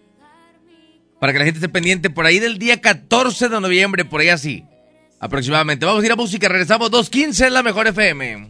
[1.20, 4.31] Para que la gente esté pendiente por ahí del día 14 de noviembre, por ahí
[4.31, 4.65] así.
[5.20, 5.85] Aproximadamente.
[5.85, 8.49] Vamos a ir a música, regresamos 2.15 en la mejor FM.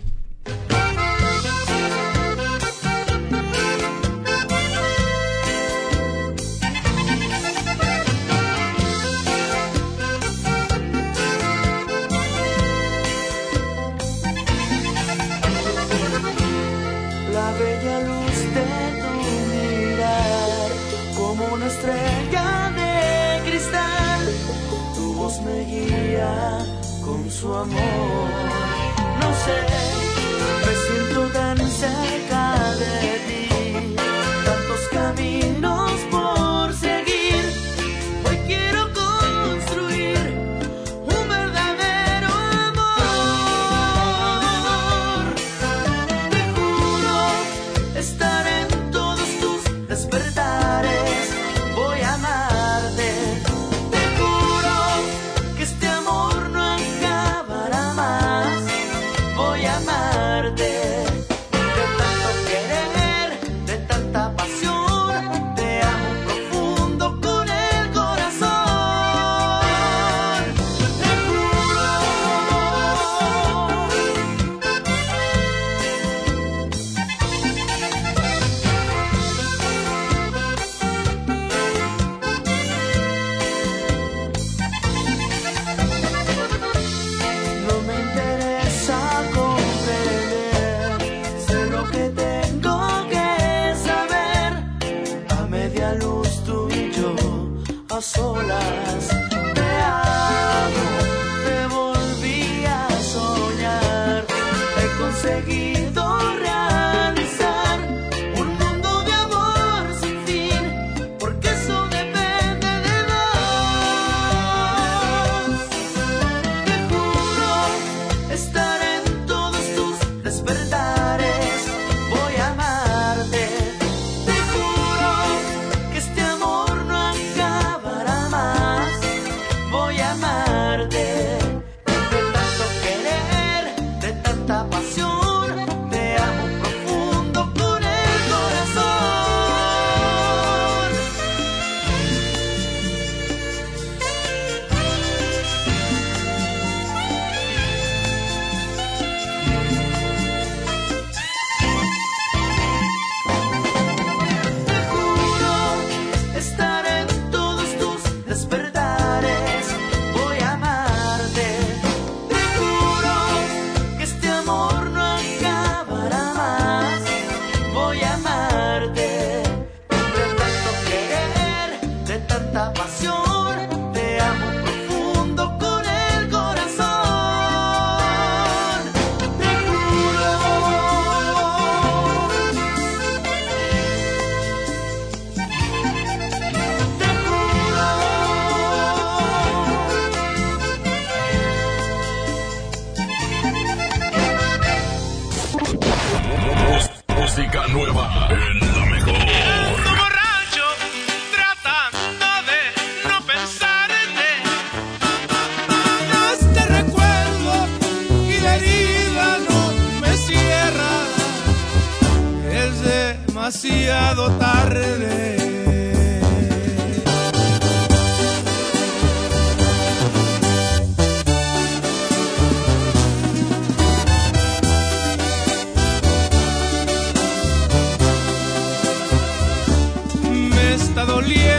[231.34, 231.55] Está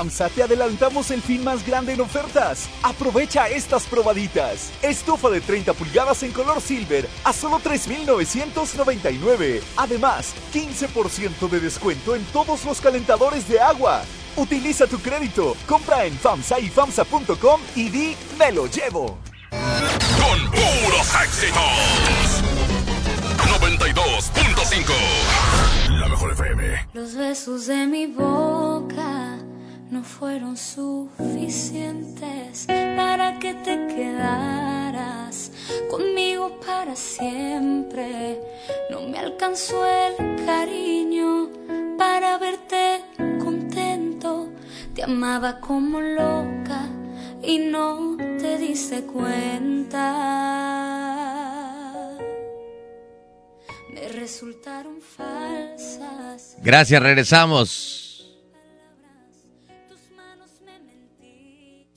[0.00, 2.70] FAMSA te adelantamos el fin más grande en ofertas.
[2.82, 4.72] Aprovecha estas probaditas.
[4.80, 9.60] Estufa de 30 pulgadas en color silver a solo 3,999.
[9.76, 14.00] Además, 15% de descuento en todos los calentadores de agua.
[14.36, 19.18] Utiliza tu crédito, compra en FAMSA y FAMSA.com y di me lo llevo.
[19.50, 21.60] Con puros éxitos.
[23.60, 24.94] 92.5.
[25.90, 26.88] La mejor FM.
[26.94, 28.59] Los besos de mi no
[30.20, 35.50] fueron suficientes para que te quedaras
[35.90, 38.38] conmigo para siempre.
[38.90, 41.48] No me alcanzó el cariño
[41.96, 43.00] para verte
[43.42, 44.50] contento.
[44.94, 46.86] Te amaba como loca
[47.42, 50.02] y no te diste cuenta.
[53.94, 56.58] Me resultaron falsas.
[56.62, 58.09] Gracias, regresamos.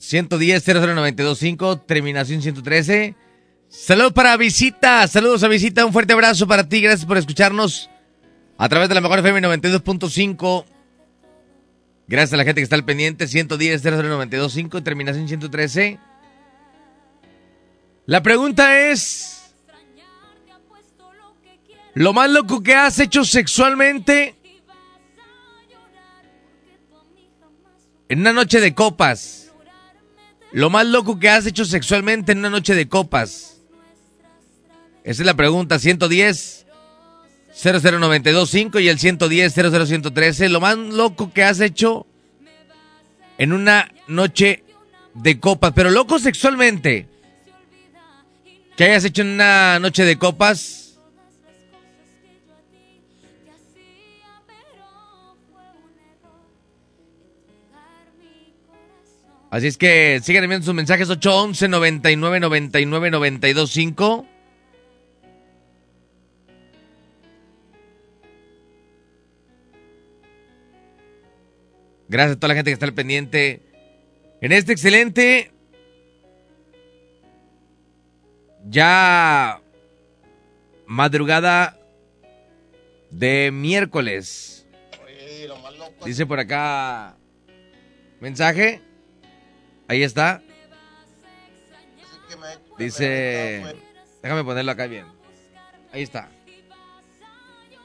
[0.04, 3.14] 110 00925 terminación 113.
[3.68, 7.88] Saludos para Visita, saludos a Visita, un fuerte abrazo para ti, gracias por escucharnos
[8.58, 10.66] a través de la mejor FM 92.5.
[12.06, 15.98] Gracias a la gente que está al pendiente, 110 00925 terminación 113.
[18.04, 19.54] La pregunta es,
[21.94, 24.34] ¿lo más loco que has hecho sexualmente
[28.10, 29.43] en una noche de copas?
[30.54, 33.60] Lo más loco que has hecho sexualmente en una noche de copas.
[35.02, 35.80] Esa es la pregunta.
[35.80, 36.66] 110
[37.60, 40.48] 00925 y el 110 00113.
[40.50, 42.06] Lo más loco que has hecho
[43.36, 44.62] en una noche
[45.14, 45.72] de copas.
[45.74, 47.08] Pero loco sexualmente.
[48.76, 50.83] Que hayas hecho en una noche de copas.
[59.54, 64.26] Así es que sigan enviando sus mensajes 811 99 99 92 5.
[72.08, 73.62] Gracias a toda la gente que está al pendiente
[74.40, 75.52] en este excelente
[78.68, 79.62] ya
[80.88, 81.78] madrugada
[83.12, 84.66] de miércoles.
[86.04, 87.16] Dice por acá
[88.18, 88.82] mensaje.
[89.88, 90.42] Ahí está.
[92.78, 93.62] Dice,
[94.22, 95.06] déjame ponerlo acá bien.
[95.92, 96.28] Ahí está.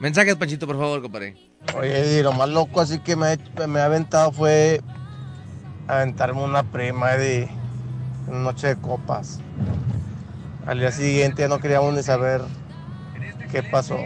[0.00, 1.36] Mensajes, Panchito, por favor, compadre.
[1.76, 3.36] Oye, lo más loco así que me,
[3.68, 4.80] me ha aventado fue
[5.86, 7.48] aventarme una prima de
[8.26, 9.40] una noche de copas.
[10.66, 12.42] Al día siguiente ya no queríamos ni saber
[13.52, 13.98] qué pasó.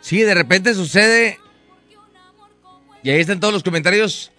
[0.00, 1.38] Sí, de repente sucede.
[3.02, 4.32] Y ahí están todos los comentarios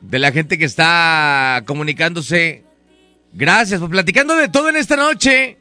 [0.00, 2.64] de la gente que está comunicándose.
[3.32, 5.58] Gracias por platicando de todo en esta noche.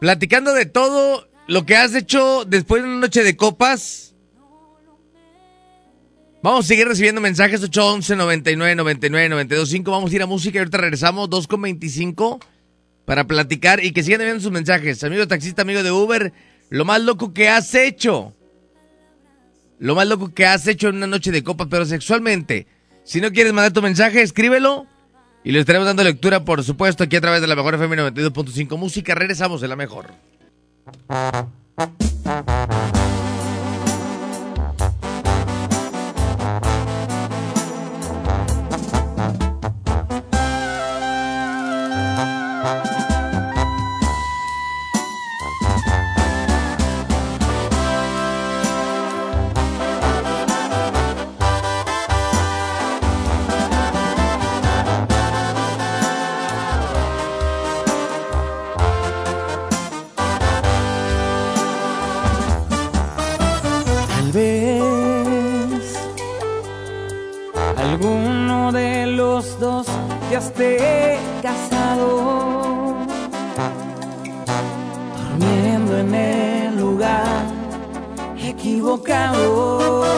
[0.00, 4.14] Platicando de todo lo que has hecho después de una noche de copas.
[6.42, 9.90] Vamos a seguir recibiendo mensajes 811 99 99 92 5.
[9.90, 12.40] Vamos a ir a música y ahorita regresamos 2 con 25
[13.04, 15.02] para platicar y que sigan enviando sus mensajes.
[15.02, 16.32] Amigo taxista, amigo de Uber,
[16.68, 18.34] lo más loco que has hecho.
[19.78, 22.66] Lo más loco que has hecho en una noche de copas, pero sexualmente.
[23.06, 24.84] Si no quieres mandar tu mensaje, escríbelo
[25.44, 28.76] y le estaremos dando lectura, por supuesto, aquí a través de la mejor FM 92.5
[28.76, 29.14] Música.
[29.14, 30.06] Regresamos de la mejor.
[70.36, 72.96] Ya esté casado,
[75.38, 77.46] durmiendo en el lugar
[78.42, 80.10] equivocado.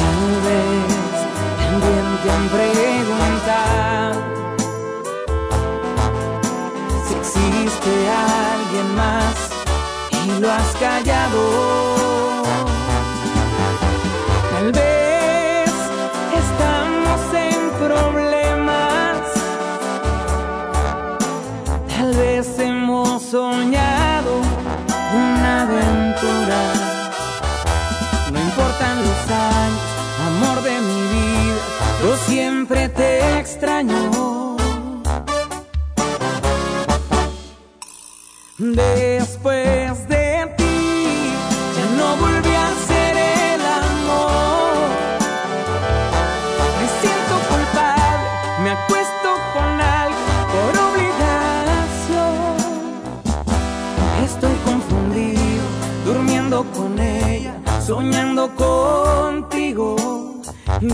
[0.00, 0.86] Tal vez
[1.60, 4.14] también te han preguntado
[7.06, 9.34] si existe alguien más
[10.26, 11.73] y lo has callado.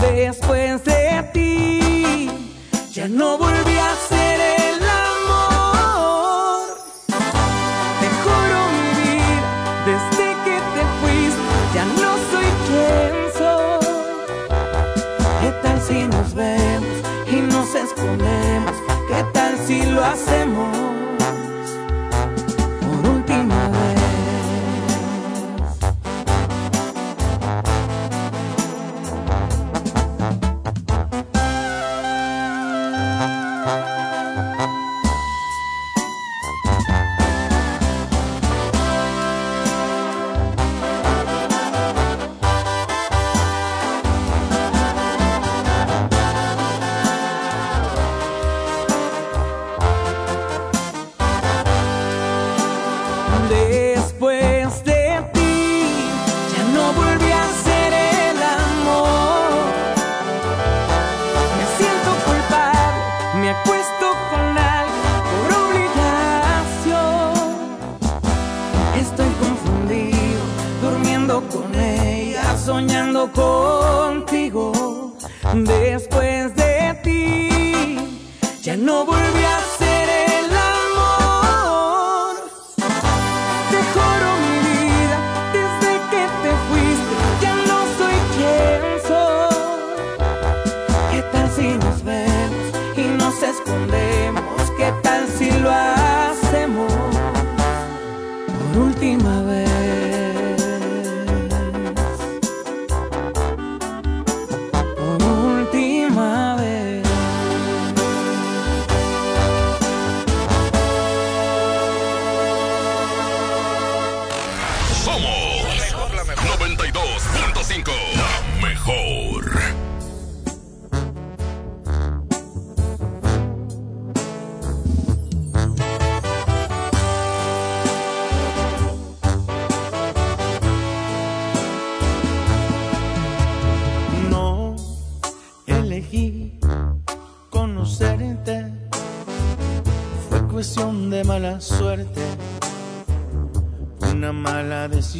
[0.01, 2.29] Después de ti
[2.91, 4.10] ya no volví a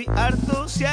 [0.00, 0.86] estoy harto, se.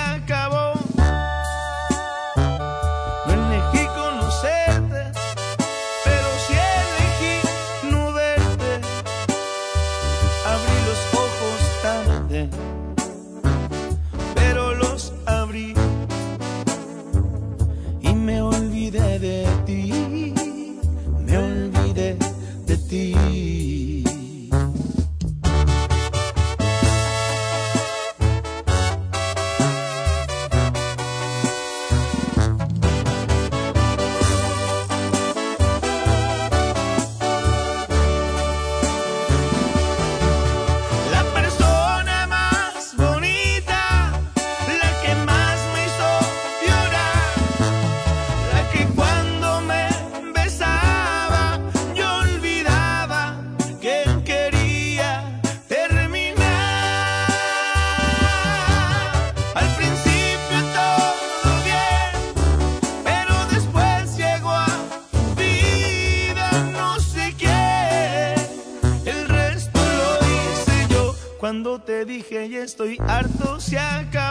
[73.74, 74.23] Yeah.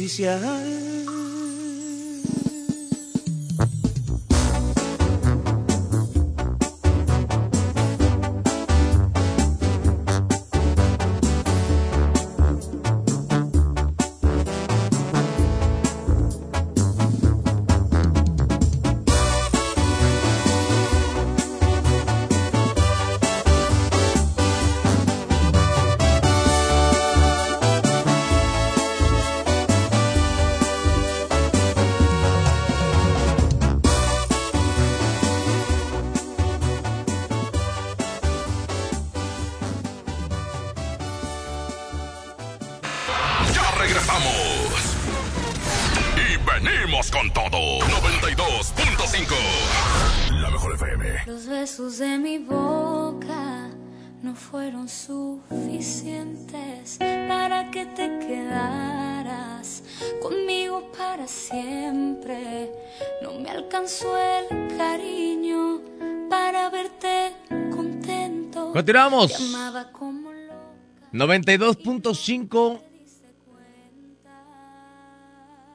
[0.00, 0.69] oficial.
[64.80, 65.82] cariño
[66.30, 67.34] para verte
[67.70, 68.72] contento.
[68.72, 69.30] Continuamos.
[71.12, 72.80] 92.5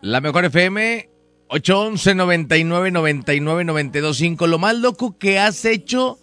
[0.02, 1.10] La mejor FM
[1.50, 6.18] 811 99 99 925 Lo más loco que has hecho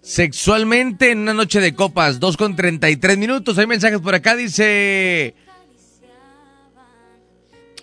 [0.00, 5.34] sexualmente en una noche de copas 2 con 33 minutos Hay mensajes por acá, dice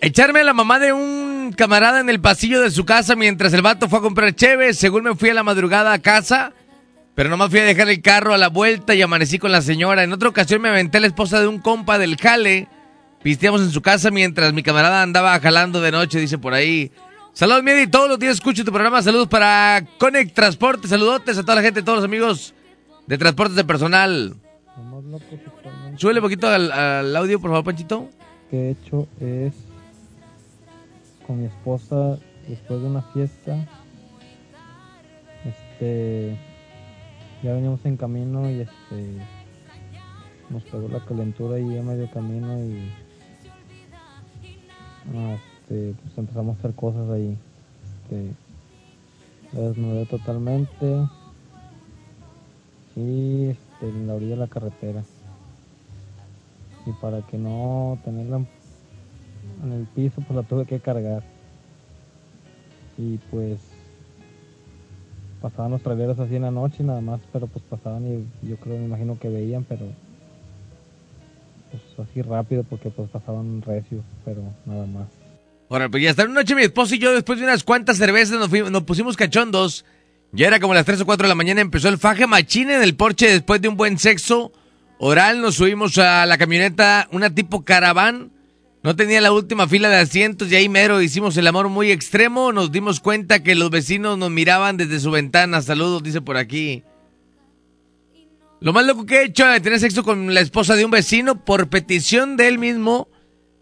[0.00, 3.62] Echarme a la mamá de un camarada en el pasillo de su casa mientras el
[3.62, 4.74] vato fue a comprar cheve.
[4.74, 6.52] Según me fui a la madrugada a casa,
[7.14, 10.02] pero nomás fui a dejar el carro a la vuelta y amanecí con la señora.
[10.02, 12.68] En otra ocasión me aventé a la esposa de un compa del jale.
[13.22, 16.90] Pisteamos en su casa mientras mi camarada andaba jalando de noche, dice por ahí.
[17.32, 19.02] Saludos, Miedi, todos los días escucho tu programa.
[19.02, 20.88] Saludos para Connect Transporte.
[20.88, 22.54] Saludotes a toda la gente, todos los amigos
[23.06, 24.36] de transportes de personal.
[25.96, 28.08] Súbele un poquito al, al audio, por favor, Panchito.
[28.50, 29.52] que he hecho es
[31.30, 33.64] con mi esposa después de una fiesta.
[35.44, 36.36] Este
[37.40, 39.14] ya veníamos en camino y este
[40.48, 42.90] nos pegó la calentura y a medio camino y
[45.14, 47.38] ah, este, pues empezamos a hacer cosas ahí.
[48.02, 48.32] Este,
[49.52, 51.06] la desnudé totalmente
[52.96, 55.04] y este, en la orilla de la carretera.
[56.86, 58.44] Y para que no tenerla
[59.64, 61.22] en el piso, pues la tuve que cargar.
[62.98, 63.58] Y pues
[65.40, 68.76] pasaban los traileros así en la noche nada más, pero pues pasaban y yo creo,
[68.78, 69.86] me imagino que veían, pero
[71.70, 75.06] pues así rápido porque pues pasaban recios, pero nada más.
[75.70, 78.48] Ahora, pues ya esta noche mi esposo y yo, después de unas cuantas cervezas, nos,
[78.50, 79.84] fuimos- nos pusimos cachondos.
[80.32, 82.82] Ya era como las 3 o 4 de la mañana, empezó el faje machín en
[82.82, 84.52] el porche después de un buen sexo
[84.98, 85.40] oral.
[85.40, 88.30] Nos subimos a la camioneta, una tipo caraván.
[88.82, 92.50] No tenía la última fila de asientos y ahí mero hicimos el amor muy extremo.
[92.50, 95.60] Nos dimos cuenta que los vecinos nos miraban desde su ventana.
[95.60, 96.82] Saludos, dice por aquí.
[98.60, 101.44] Lo más loco que he hecho es tener sexo con la esposa de un vecino
[101.44, 103.08] por petición de él mismo.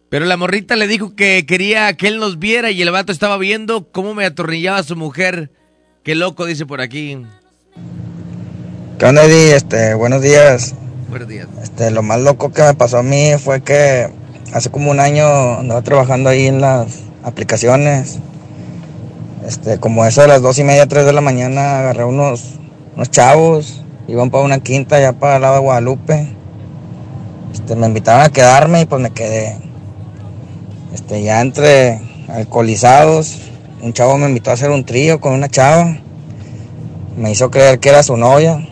[0.08, 3.38] Pero la morrita le dijo que quería que él nos viera y el vato estaba
[3.38, 5.50] viendo cómo me atornillaba a su mujer.
[6.04, 7.18] Qué loco, dice por aquí.
[8.98, 9.56] ¿Qué onda, Eddie?
[9.56, 10.74] Este, buenos días.
[11.08, 11.48] Buenos días.
[11.62, 14.08] Este, lo más loco que me pasó a mí fue que
[14.52, 18.18] hace como un año andaba trabajando ahí en las aplicaciones.
[19.46, 22.58] Este, como eso de las dos y media, tres de la mañana, agarré unos,
[22.94, 26.28] unos chavos, iban para una quinta allá para el lado de Guadalupe.
[27.52, 29.56] Este, me invitaron a quedarme y pues me quedé.
[30.92, 33.38] Este, ya entre alcoholizados,
[33.80, 35.96] un chavo me invitó a hacer un trío con una chava.
[37.16, 38.66] Me hizo creer que era su novia.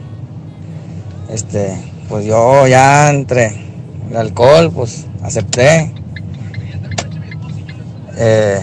[1.31, 1.77] Este,
[2.09, 3.53] pues yo ya entre
[4.11, 5.93] el alcohol, pues acepté.
[8.17, 8.61] Eh,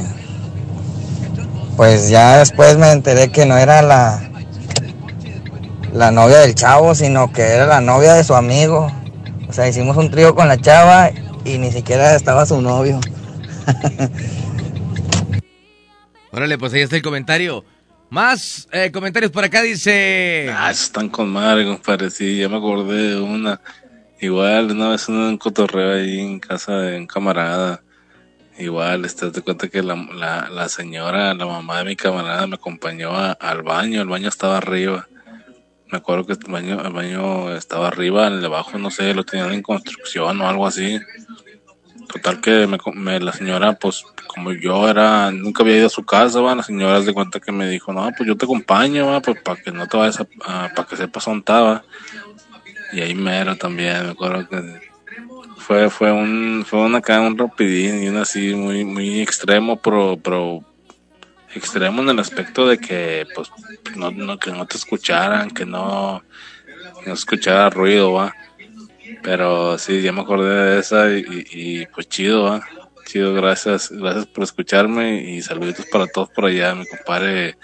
[1.75, 4.29] pues ya después me enteré que no era la,
[5.93, 8.91] la novia del chavo, sino que era la novia de su amigo.
[9.47, 11.11] O sea, hicimos un trío con la chava
[11.45, 12.99] y ni siquiera estaba su novio.
[16.31, 17.63] Órale, pues ahí está el comentario.
[18.09, 20.51] Más eh, comentarios por acá, dice...
[20.55, 22.09] Ah, están con madre, compadre.
[22.09, 23.59] Sí, ya me acordé de una.
[24.23, 27.81] Igual, una vez en un cotorreo ahí en casa de un camarada.
[28.57, 29.95] Igual, este, te cuenta que la,
[30.49, 34.01] la, señora, la mamá de mi camarada, me acompañó a- al baño.
[34.01, 35.09] El baño estaba arriba.
[35.91, 39.25] Me acuerdo que el baño, el baño estaba arriba, el de abajo, no sé, lo
[39.25, 40.97] tenían en construcción o algo así.
[42.13, 46.05] Total que me, me- la señora, pues, como yo era, nunca había ido a su
[46.05, 49.07] casa, va, la señora se de cuenta que me dijo, no, pues yo te acompaño,
[49.07, 50.25] va, pues para que no te vayas a,
[50.73, 51.83] para que sepas dónde estaba.
[52.93, 54.79] Y ahí mero también, me acuerdo que
[55.57, 60.17] fue, fue un, fue una acá, un rapidín y un así muy, muy extremo, pero,
[60.21, 60.63] pero
[61.55, 63.49] extremo en el aspecto de que, pues,
[63.95, 66.21] no, no, que no te escucharan, que no,
[67.05, 68.33] no escuchara ruido, va.
[69.21, 72.61] Pero sí, ya me acordé de esa y, y- pues chido, ¿va?
[73.05, 77.57] Chido, gracias, gracias por escucharme y saluditos para todos por allá, mi compadre,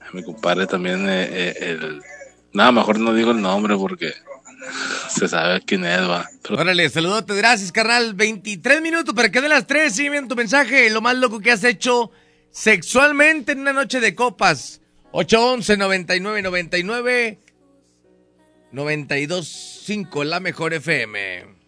[0.00, 2.02] a mi compadre también, eh, eh, el...
[2.52, 4.12] Nada, mejor no digo el nombre porque
[5.08, 6.28] se sabe quién es, va.
[6.42, 8.14] Pero Órale, saludote, gracias, carnal.
[8.14, 10.90] 23 minutos para que de las 3, sí, bien tu mensaje.
[10.90, 12.10] Lo más loco que has hecho
[12.50, 14.80] sexualmente en una noche de copas.
[15.12, 17.38] 811 99 99
[18.72, 21.61] 925, la mejor FM.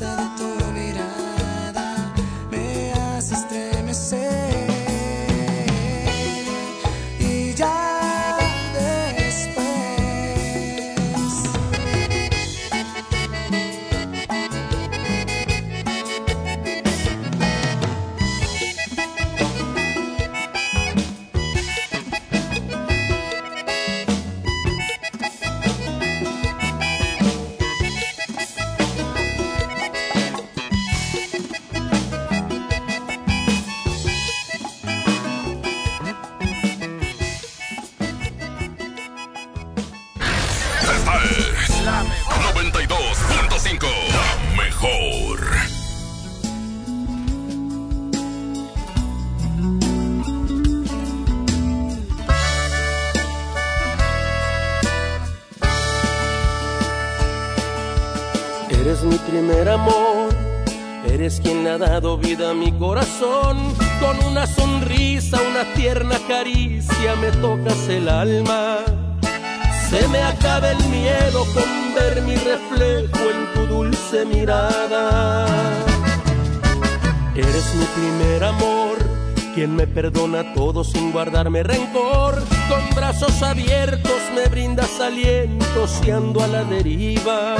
[0.00, 0.39] La
[62.20, 63.58] vida mi corazón.
[64.00, 68.78] Con una sonrisa, una tierna caricia me tocas el alma.
[69.88, 75.46] Se me acaba el miedo con ver mi reflejo en tu dulce mirada.
[77.34, 78.98] Eres mi primer amor,
[79.54, 82.42] quien me perdona todo sin guardarme rencor.
[82.68, 87.56] Con brazos abiertos me brindas aliento si ando a la deriva.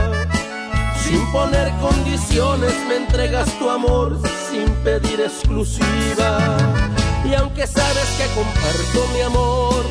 [1.02, 4.20] Sin poner condiciones me entregas tu amor
[4.50, 6.56] sin pedir exclusiva.
[7.24, 9.84] Y aunque sabes que comparto mi amor,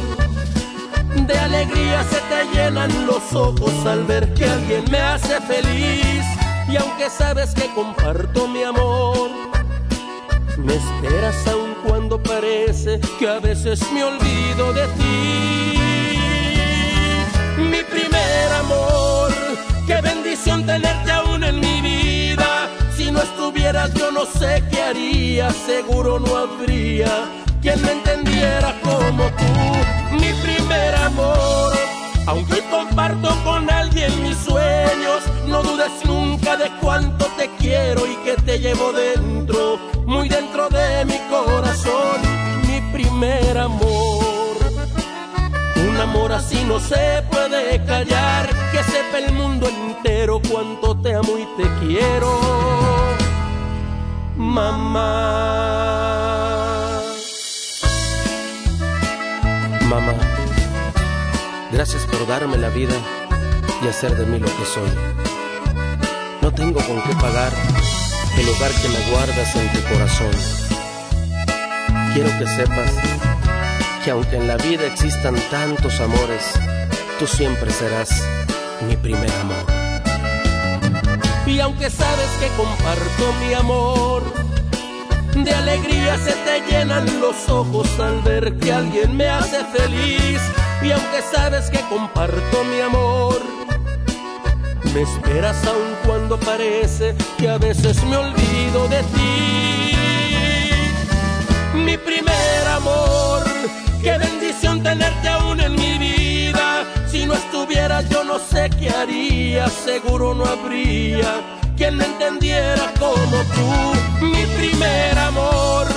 [1.28, 6.26] de alegría se te llenan los ojos al ver que alguien me hace feliz.
[6.68, 9.30] Y aunque sabes que comparto mi amor,
[10.58, 15.80] me esperas aun cuando parece que a veces me olvido de ti.
[17.58, 19.32] Mi primer amor,
[19.88, 21.99] qué bendición tenerte aún en mi vida.
[23.20, 27.26] No estuvieras yo no sé qué haría, seguro no habría
[27.62, 30.16] quien me entendiera como tú.
[30.16, 31.74] Mi primer amor,
[32.28, 38.38] aunque comparto con alguien mis sueños, no dudes nunca de cuánto te quiero y que
[38.42, 42.22] te llevo dentro, muy dentro de mi corazón,
[42.68, 43.89] mi primer amor.
[46.02, 51.46] Amor así no se puede callar, que sepa el mundo entero cuánto te amo y
[51.62, 52.40] te quiero.
[54.38, 55.10] mamá.
[59.90, 60.14] Mamá,
[61.74, 62.96] gracias por darme la vida
[63.84, 64.90] y hacer de mí lo que soy.
[66.42, 67.52] No tengo con qué pagar
[68.38, 70.32] el lugar que me guardas en tu corazón.
[72.14, 73.29] Quiero que sepas
[74.10, 76.54] que aunque en la vida existan tantos amores,
[77.20, 78.10] tú siempre serás
[78.88, 79.64] mi primer amor.
[81.46, 84.24] Y aunque sabes que comparto mi amor,
[85.36, 90.42] de alegría se te llenan los ojos al ver que alguien me hace feliz.
[90.82, 93.40] Y aunque sabes que comparto mi amor,
[94.92, 99.96] me esperas aun cuando parece que a veces me olvido de ti.
[101.76, 103.49] Mi primer amor,
[104.02, 106.86] qué bendición tenerte aún en mi vida.
[107.08, 113.38] Si no estuvieras yo no sé qué haría, seguro no habría quien me entendiera como
[113.56, 114.26] tú.
[114.26, 115.88] Mi primer amor,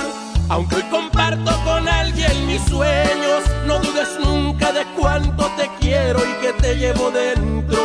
[0.47, 6.41] aunque hoy comparto con alguien mis sueños, no dudes nunca de cuánto te quiero y
[6.41, 7.82] que te llevo dentro,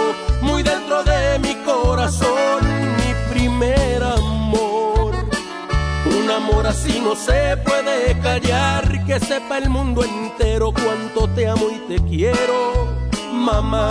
[7.08, 12.98] no se puede callar, que sepa el mundo entero cuánto te amo y te quiero,
[13.32, 13.88] mamá.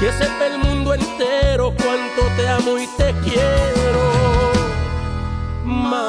[0.00, 4.52] Que sepa el mundo entero cuánto te amo y te quiero,
[5.64, 6.08] mamá.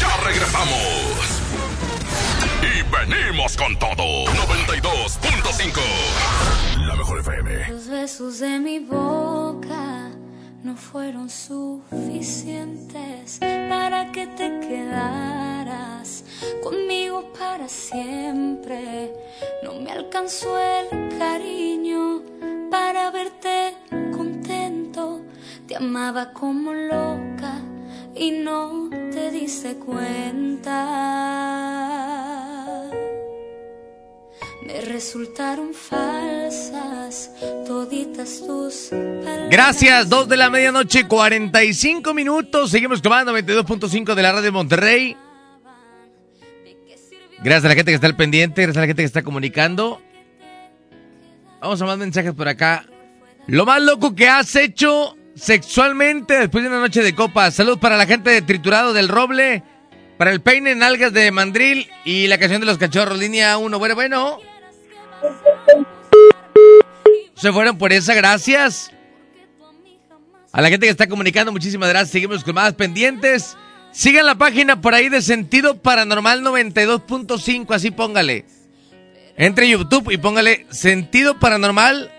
[0.00, 0.72] Ya regresamos.
[2.62, 4.24] Y venimos con todo.
[4.24, 6.17] 92.5.
[7.68, 10.08] Los besos de mi boca
[10.64, 13.38] no fueron suficientes
[13.68, 16.24] para que te quedaras
[16.62, 19.12] conmigo para siempre.
[19.62, 20.88] No me alcanzó el
[21.18, 22.22] cariño
[22.70, 23.76] para verte
[24.10, 25.20] contento.
[25.66, 27.60] Te amaba como loca
[28.14, 30.78] y no te diste cuenta.
[34.68, 37.30] Resultaron falsas
[37.66, 38.90] toditas tus.
[39.50, 42.70] Gracias, 2 de la medianoche, 45 minutos.
[42.70, 45.16] Seguimos tomando 92.5 de la radio Monterrey.
[47.38, 50.02] Gracias a la gente que está al pendiente, gracias a la gente que está comunicando.
[51.60, 52.84] Vamos a más mensajes por acá.
[53.46, 57.54] Lo más loco que has hecho sexualmente después de una noche de copas.
[57.54, 59.62] Salud para la gente de Triturado del Roble,
[60.18, 63.78] para el peine en algas de Mandril y la canción de los cachorros, línea 1.
[63.78, 64.57] Bueno, bueno.
[67.34, 68.90] Se fueron por esa, gracias.
[70.52, 72.10] A la gente que está comunicando, muchísimas gracias.
[72.10, 73.56] Seguimos con más pendientes.
[73.92, 78.44] Sigan la página por ahí de Sentido Paranormal 92.5, así póngale.
[79.36, 82.10] Entre YouTube y póngale Sentido Paranormal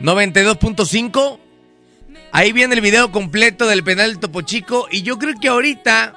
[0.00, 1.38] 92.5.
[2.30, 4.86] Ahí viene el video completo del penal del Topo Chico.
[4.90, 6.14] Y yo creo que ahorita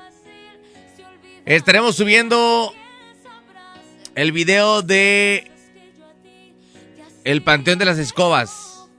[1.46, 2.74] estaremos subiendo
[4.16, 5.51] el video de
[7.24, 8.90] El Panteón de las Escobas.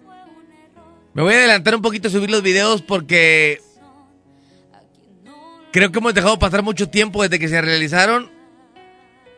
[1.14, 3.60] Me voy a adelantar un poquito a subir los videos porque
[5.72, 8.30] creo que hemos dejado pasar mucho tiempo desde que se realizaron.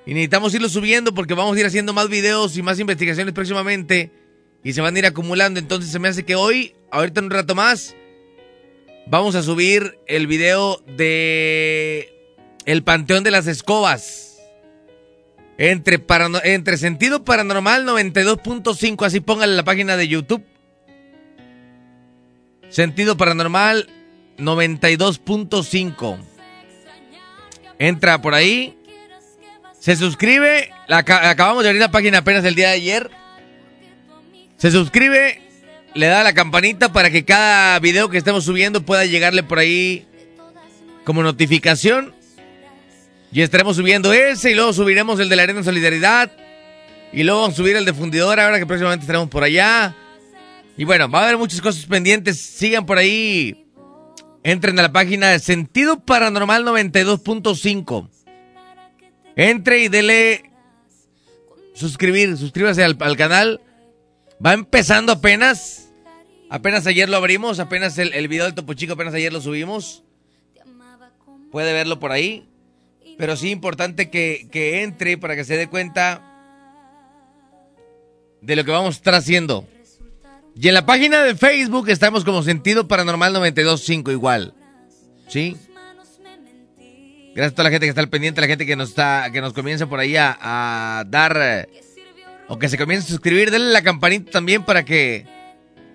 [0.06, 4.12] Y necesitamos irlo subiendo porque vamos a ir haciendo más videos y más investigaciones próximamente.
[4.62, 5.59] Y se van a ir acumulando.
[5.59, 7.97] Entonces se me hace que hoy, ahorita en un rato más,
[9.06, 12.12] vamos a subir el video de
[12.66, 14.24] El Panteón de las Escobas.
[15.56, 16.05] Entre,
[16.44, 20.44] entre Sentido Paranormal 92.5, así póngale la página de YouTube.
[22.70, 23.89] Sentido Paranormal
[24.39, 26.18] 92.5.
[27.78, 28.76] Entra por ahí.
[29.78, 30.70] Se suscribe.
[30.89, 33.10] La, aca- acabamos de abrir la página apenas el día de ayer.
[34.56, 35.40] Se suscribe.
[35.94, 40.05] Le da la campanita para que cada video que estemos subiendo pueda llegarle por ahí
[41.05, 42.12] como notificación.
[43.35, 46.31] Y estaremos subiendo ese y luego subiremos el de la Arena Solidaridad.
[47.12, 49.93] Y luego vamos a subir el de Fundidor ahora que próximamente estaremos por allá.
[50.77, 52.40] Y bueno, va a haber muchas cosas pendientes.
[52.40, 53.66] Sigan por ahí.
[54.44, 58.09] Entren a la página de Sentido Paranormal 92.5.
[59.35, 60.52] Entre y dele
[61.74, 63.61] suscribir, suscríbase al, al canal.
[64.44, 65.93] Va empezando apenas.
[66.51, 70.05] Apenas ayer lo abrimos, apenas el, el video del Topo Chico, apenas ayer lo subimos.
[71.51, 72.48] Puede verlo por ahí.
[73.16, 76.23] Pero sí importante que, que entre para que se dé cuenta
[78.41, 79.66] de lo que vamos a estar haciendo.
[80.57, 84.55] Y en la página de Facebook estamos como Sentido Paranormal 925 igual.
[85.28, 85.57] ¿Sí?
[87.35, 89.41] Gracias a toda la gente que está al pendiente, la gente que nos está, que
[89.41, 91.69] nos comienza por ahí a, dar eh,
[92.47, 95.27] o que se comiencen a suscribir, denle la campanita también para que,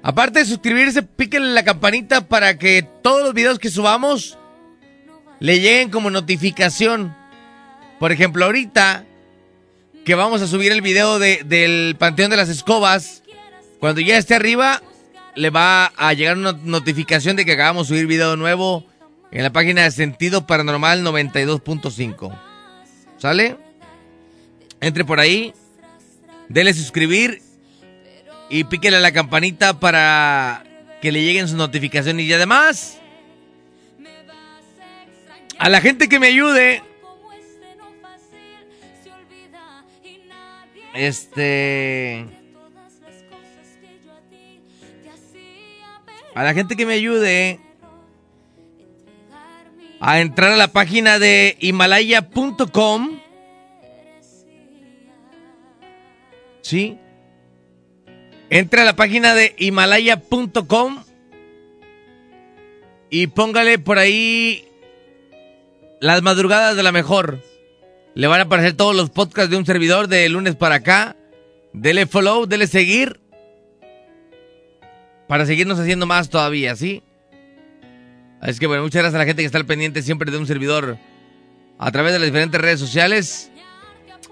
[0.03, 4.37] aparte de suscribirse, píquenle la campanita para que todos los videos que subamos
[5.39, 7.15] le lleguen como notificación.
[7.99, 9.05] Por ejemplo, ahorita
[10.05, 13.23] que vamos a subir el video de- del Panteón de las Escobas,
[13.79, 14.81] cuando ya esté arriba,
[15.35, 18.85] le va a llegar una notificación de que acabamos de subir video nuevo
[19.31, 22.33] en la página de Sentido Paranormal 92.5.
[23.17, 23.57] ¿Sale?
[24.81, 25.53] Entre por ahí,
[26.47, 27.41] dele suscribir
[28.49, 30.63] y píquele a la campanita para
[31.01, 32.25] que le lleguen sus notificaciones.
[32.25, 32.98] Y además,
[35.59, 36.81] a la gente que me ayude,
[40.93, 42.25] este...
[46.33, 47.59] A la gente que me ayude
[49.99, 53.19] a entrar a la página de himalaya.com.
[56.61, 56.97] ¿Sí?
[58.49, 61.03] Entre a la página de himalaya.com
[63.09, 64.68] y póngale por ahí
[65.99, 67.41] las madrugadas de la mejor.
[68.15, 71.15] Le van a aparecer todos los podcasts de un servidor de lunes para acá.
[71.73, 73.19] Dele follow, dele seguir.
[75.27, 77.03] Para seguirnos haciendo más todavía, ¿sí?
[78.41, 80.47] Así que bueno, muchas gracias a la gente que está al pendiente siempre de un
[80.47, 80.97] servidor
[81.77, 83.51] a través de las diferentes redes sociales.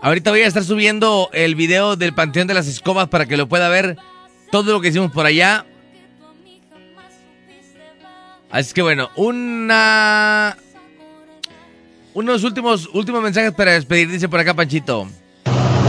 [0.02, 3.48] Ahorita voy a estar subiendo el video del Panteón de las Escobas para que lo
[3.48, 3.98] pueda ver
[4.52, 5.66] todo lo que hicimos por allá.
[8.50, 10.58] Así que bueno, una...
[12.18, 15.08] Unos últimos, últimos mensajes para despedir, dice por acá Panchito.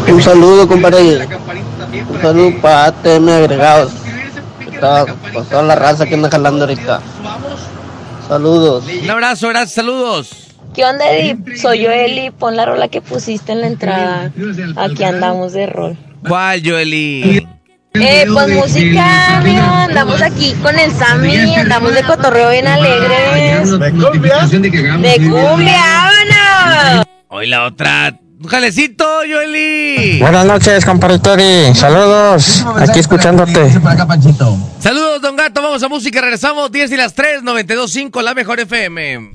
[0.07, 1.27] Un saludo, compadre.
[2.07, 3.93] Un saludo para ATM agregados.
[4.71, 7.01] Está con toda la raza que anda jalando ahorita.
[8.29, 8.85] Saludos.
[9.03, 10.55] Un abrazo, gracias, saludos.
[10.75, 11.57] ¿Qué onda, Edip?
[11.57, 12.31] Soy yo, Eli.
[12.31, 14.31] Pon la rola que pusiste en la entrada.
[14.77, 15.97] Aquí andamos de rol.
[16.29, 17.49] ¿Cuál, Joeli?
[18.01, 19.61] Eh, pues música, amigo.
[19.61, 21.55] Andamos aquí con el Sammy.
[21.57, 23.79] Andamos de cotorreo bien alegres.
[23.79, 24.47] ¿De cumbia?
[24.47, 27.07] De cumbia, vámonos.
[27.29, 28.19] Hoy la otra.
[28.41, 30.21] Un jalecito, Joeli.
[30.21, 31.75] Buenas noches, compadre Tori.
[31.75, 32.65] Saludos.
[32.77, 33.69] Aquí escuchándote.
[34.79, 35.61] Saludos, don Gato.
[35.61, 36.21] Vamos a música.
[36.21, 39.35] Regresamos 10 y las 3, 92.5, la mejor FM.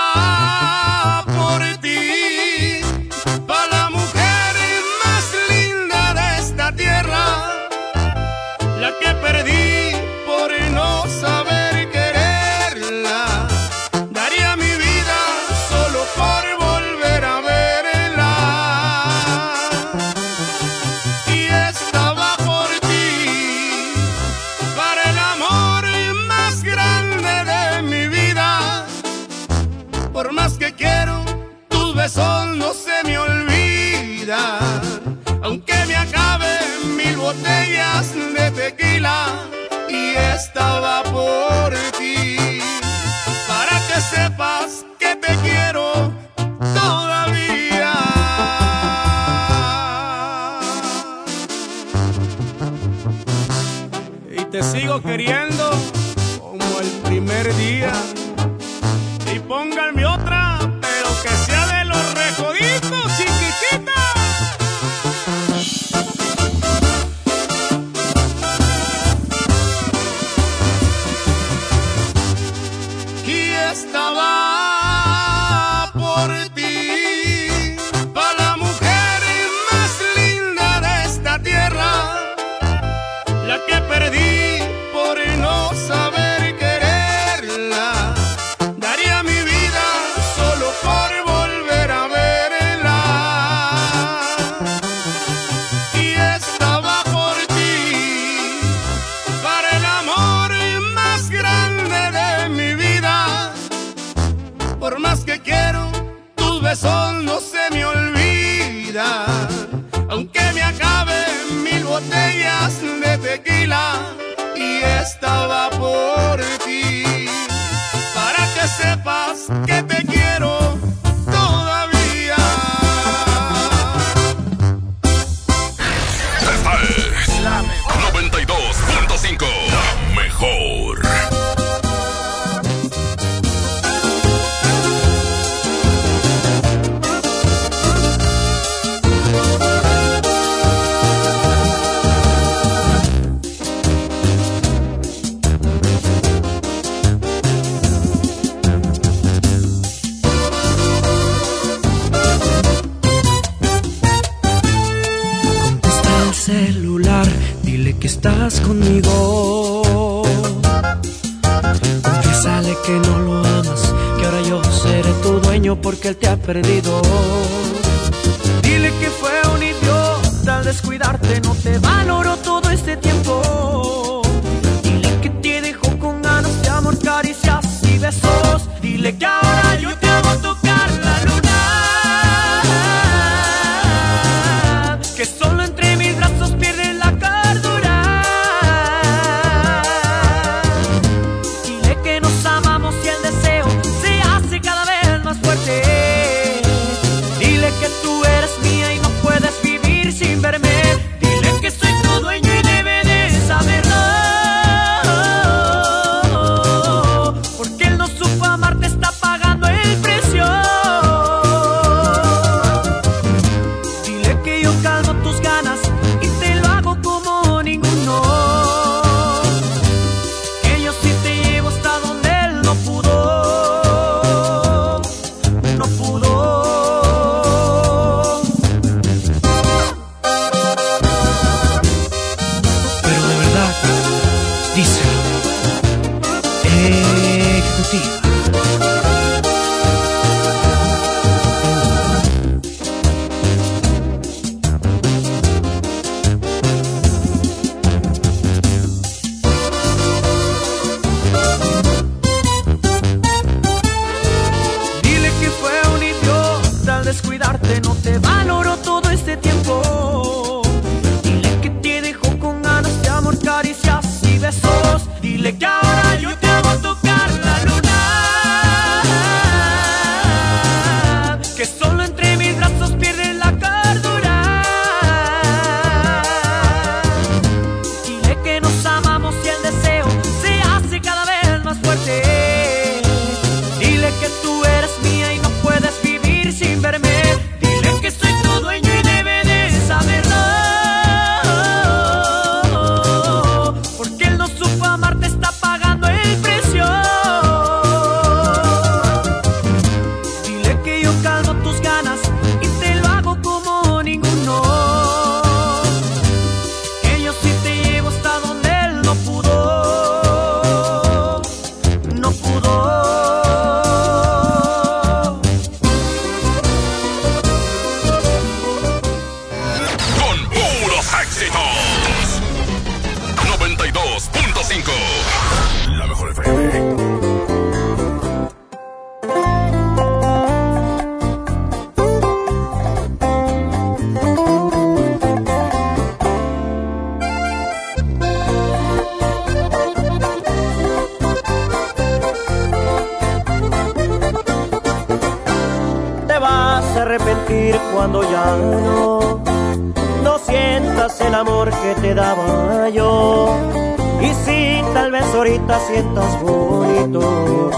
[356.01, 357.69] estás bonito,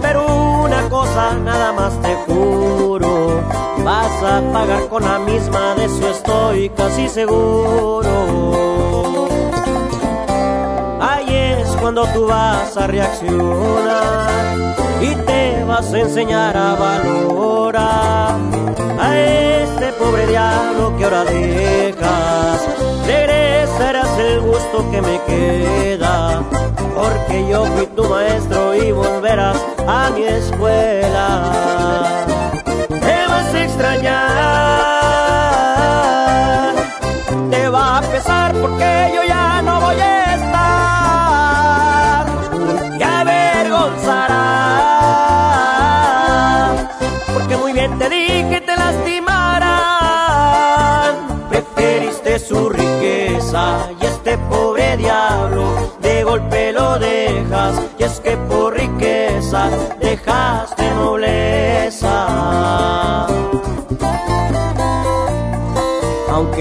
[0.00, 0.24] pero
[0.64, 3.42] una cosa nada más te juro,
[3.84, 8.12] vas a pagar con la misma, de eso estoy casi seguro.
[11.00, 18.36] Ahí es cuando tú vas a reaccionar y te vas a enseñar a valorar
[19.00, 22.60] a este pobre diablo que ahora dejas,
[23.06, 26.01] regresarás el gusto que me queda
[27.02, 30.91] porque yo fui tu maestro y volverás a mi escuela.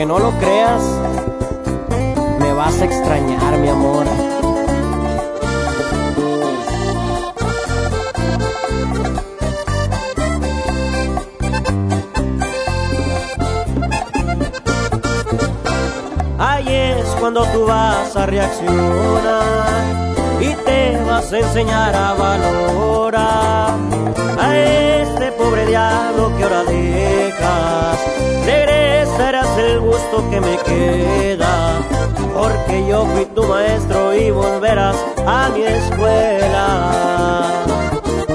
[0.01, 0.81] Aunque no lo creas,
[2.39, 4.07] me vas a extrañar, mi amor.
[16.39, 19.53] Ahí es cuando tú vas a reaccionar
[20.39, 23.75] y te vas a enseñar a valorar
[24.39, 28.00] a este pobre diablo que ahora dejas.
[28.45, 31.79] Regresarás el gusto que me queda,
[32.33, 34.95] porque yo fui tu maestro y volverás
[35.25, 36.91] a mi escuela.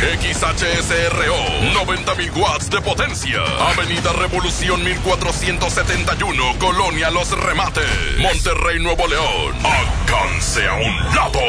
[0.00, 1.36] XHSRO.
[1.74, 3.42] 90.000 watts de potencia.
[3.68, 6.56] Avenida Revolución 1471.
[6.58, 7.84] Colonia Los Remates.
[8.18, 9.54] Monterrey, Nuevo León.
[9.62, 11.40] Alcance a un lado.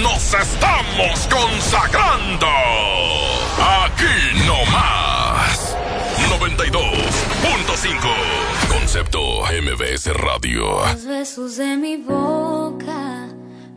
[0.00, 2.48] Nos estamos consagrando.
[3.84, 5.76] Aquí no más.
[6.40, 8.68] 92.5.
[8.68, 10.86] Concepto MBS Radio.
[10.86, 13.11] Los besos de mi boca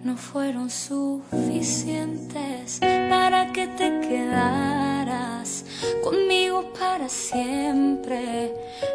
[0.05, 5.65] no fueron suficientes para que te quedaras
[6.03, 8.53] conmigo para siempre.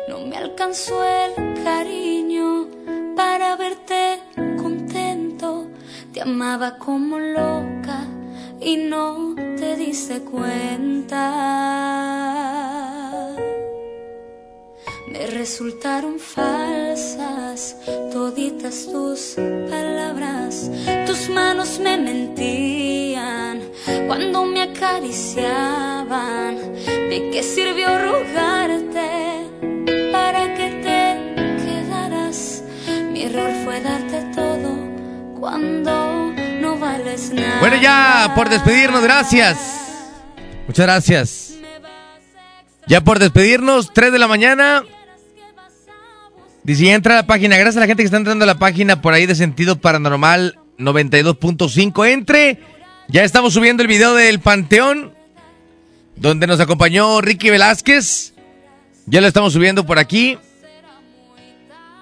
[0.09, 2.69] No me alcanzó el cariño
[3.17, 4.21] para verte
[4.57, 5.67] contento.
[6.13, 8.07] Te amaba como loca
[8.61, 11.19] y no te diste cuenta.
[15.11, 17.77] Me resultaron falsas
[18.13, 19.35] toditas tus
[19.69, 20.71] palabras.
[21.05, 23.61] Tus manos me mentían
[24.07, 26.57] cuando me acariciaban.
[26.85, 29.49] ¿De qué sirvió rogarte
[30.13, 32.63] para que te quedaras?
[33.11, 34.77] Mi error fue darte todo
[35.41, 37.59] cuando no vales nada.
[37.59, 39.59] Bueno, ya por despedirnos, gracias.
[40.69, 41.55] Muchas gracias.
[42.87, 44.85] Ya por despedirnos, 3 de la mañana.
[46.63, 47.57] Dice, entra a la página.
[47.57, 50.59] Gracias a la gente que está entrando a la página por ahí de Sentido Paranormal
[50.79, 52.09] 92.5.
[52.09, 52.59] Entre.
[53.09, 55.15] Ya estamos subiendo el video del Panteón.
[56.17, 58.35] Donde nos acompañó Ricky Velázquez.
[59.07, 60.39] Ya lo estamos subiendo por aquí.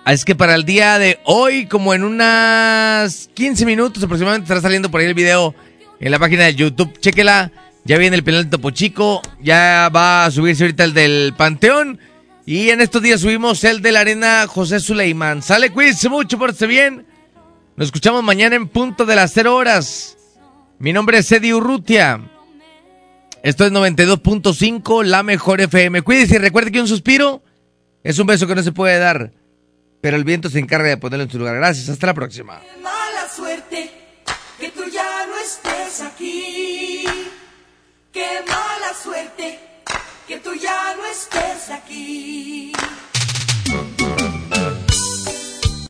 [0.07, 4.91] Es que para el día de hoy, como en unas 15 minutos aproximadamente, estará saliendo
[4.91, 5.55] por ahí el video
[6.01, 6.99] en la página de YouTube.
[6.99, 7.53] Chéquela.
[7.85, 9.23] Ya viene el penal Topo Chico.
[9.41, 12.01] Ya va a subirse ahorita el del Panteón.
[12.51, 15.43] Y en estos días subimos el de la arena José Suleimán.
[15.43, 17.07] Sale, cuídense mucho, pórtense bien.
[17.77, 20.17] Nos escuchamos mañana en punto de las 0 horas.
[20.79, 22.19] Mi nombre es Eddie Urrutia.
[23.43, 26.01] Esto es 92.5, la mejor FM.
[26.01, 27.43] Cuídense y recuerde que un suspiro
[28.03, 29.31] es un beso que no se puede dar.
[30.01, 31.55] Pero el viento se encarga de ponerlo en su lugar.
[31.57, 32.63] Gracias, hasta la próxima.
[32.83, 33.91] mala suerte
[34.59, 37.05] que tú ya no estés aquí.
[38.11, 39.68] Qué mala suerte
[40.29, 42.73] que tú ya no estés aquí.